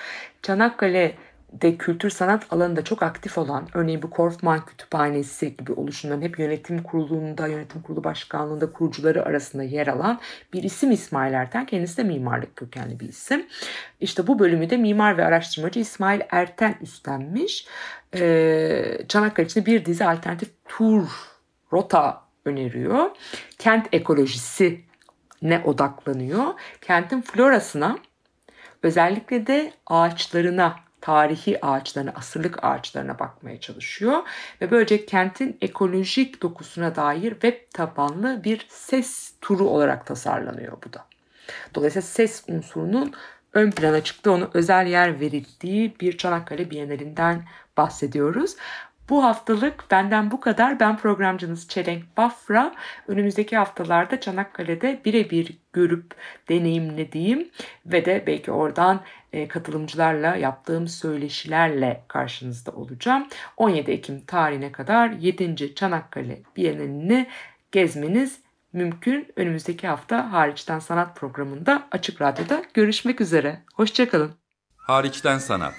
Çanakkale 0.42 1.16
de 1.54 1.78
kültür 1.78 2.10
sanat 2.10 2.54
alanında 2.54 2.84
çok 2.84 3.04
aktif 3.04 3.38
olan 3.38 3.68
örneğin 3.74 4.02
bu 4.02 4.10
Korfman 4.10 4.66
Kütüphanesi 4.66 5.58
gibi 5.58 5.72
oluşumların 5.72 6.22
hep 6.22 6.40
yönetim 6.40 6.84
kurulunda, 6.84 7.48
yönetim 7.48 7.82
kurulu 7.82 8.04
başkanlığında 8.04 8.72
kurucuları 8.72 9.26
arasında 9.26 9.64
yer 9.64 9.88
alan 9.88 10.20
bir 10.54 10.64
isim 10.64 10.92
İsmail 10.92 11.34
Erten. 11.34 11.66
Kendisi 11.66 11.98
de 11.98 12.04
mimarlık 12.04 12.56
kökenli 12.56 13.00
bir 13.00 13.10
isim. 13.10 13.46
İşte 14.00 14.28
bu 14.28 14.40
bölümü 14.40 14.70
de 14.70 14.78
mimar 14.78 15.18
ve 15.18 15.26
araştırmacı 15.26 15.80
İsmail 15.80 16.22
Erten 16.32 16.76
üstlenmiş. 16.82 17.68
Ee, 18.16 18.98
Çanakkale 19.08 19.46
için 19.46 19.66
bir 19.66 19.86
dizi 19.86 20.06
alternatif 20.06 20.50
tur, 20.68 21.08
rota 21.74 22.22
öneriyor. 22.46 23.10
Kent 23.60 23.88
ekolojisi 23.92 24.82
ne 25.42 25.62
odaklanıyor. 25.66 26.54
Kentin 26.82 27.22
florasına 27.22 27.98
özellikle 28.84 29.48
de 29.48 29.74
ağaçlarına 29.88 30.85
tarihi 31.06 31.66
ağaçlarına, 31.66 32.14
asırlık 32.16 32.64
ağaçlarına 32.64 33.20
bakmaya 33.20 33.60
çalışıyor. 33.60 34.24
Ve 34.62 34.72
böylece 34.72 35.06
kentin 35.06 35.58
ekolojik 35.62 36.42
dokusuna 36.42 36.96
dair 36.96 37.32
web 37.32 37.54
tabanlı 37.74 38.44
bir 38.44 38.66
ses 38.70 39.34
turu 39.42 39.64
olarak 39.64 40.06
tasarlanıyor 40.06 40.78
bu 40.86 40.94
da. 40.94 41.06
Dolayısıyla 41.76 42.02
ses 42.02 42.44
unsurunun 42.48 43.14
ön 43.54 43.72
plana 43.72 44.04
çıktı, 44.04 44.32
onu 44.32 44.50
özel 44.54 44.88
yer 44.88 45.20
verildiği 45.20 45.96
bir 46.00 46.18
Çanakkale 46.18 46.70
Bienalinden 46.72 47.44
bahsediyoruz. 47.78 48.56
Bu 49.10 49.24
haftalık 49.24 49.92
benden 49.92 50.32
bu 50.32 50.40
kadar. 50.40 50.80
Ben 50.80 50.98
programcınız 50.98 51.68
Çelenk 51.68 52.18
Bafra. 52.18 52.76
Önümüzdeki 53.08 53.58
haftalarda 53.58 54.20
Çanakkale'de 54.20 55.02
birebir 55.06 55.58
görüp 55.74 56.16
deneyimlediğim 56.50 57.50
ve 57.86 58.06
de 58.06 58.24
belki 58.28 58.52
oradan 58.52 59.02
katılımcılarla 59.48 60.36
yaptığım 60.36 60.88
söyleşilerle 60.88 62.04
karşınızda 62.08 62.72
olacağım. 62.72 63.28
17 63.58 63.92
Ekim 63.92 64.26
tarihine 64.26 64.72
kadar 64.72 65.10
7. 65.10 65.76
Çanakkale 65.76 66.42
Bienalini 66.56 67.28
gezmeniz 67.72 68.40
mümkün. 68.74 69.28
Önümüzdeki 69.36 69.88
hafta 69.88 70.32
Hariçten 70.32 70.80
Sanat 70.80 71.16
programında 71.16 71.88
Açık 71.92 72.22
Radyo'da 72.22 72.64
görüşmek 72.74 73.22
üzere. 73.22 73.62
Hoşçakalın. 73.74 74.36
Hariçten 74.78 75.38
Sanat 75.38 75.74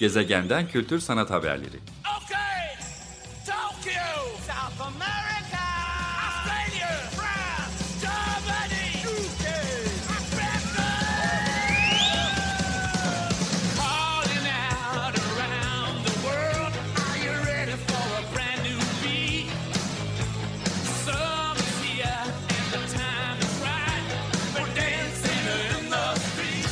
Gezegenden 0.00 0.66
Kültür 0.66 0.98
Sanat 0.98 1.30
Haberleri 1.30 1.76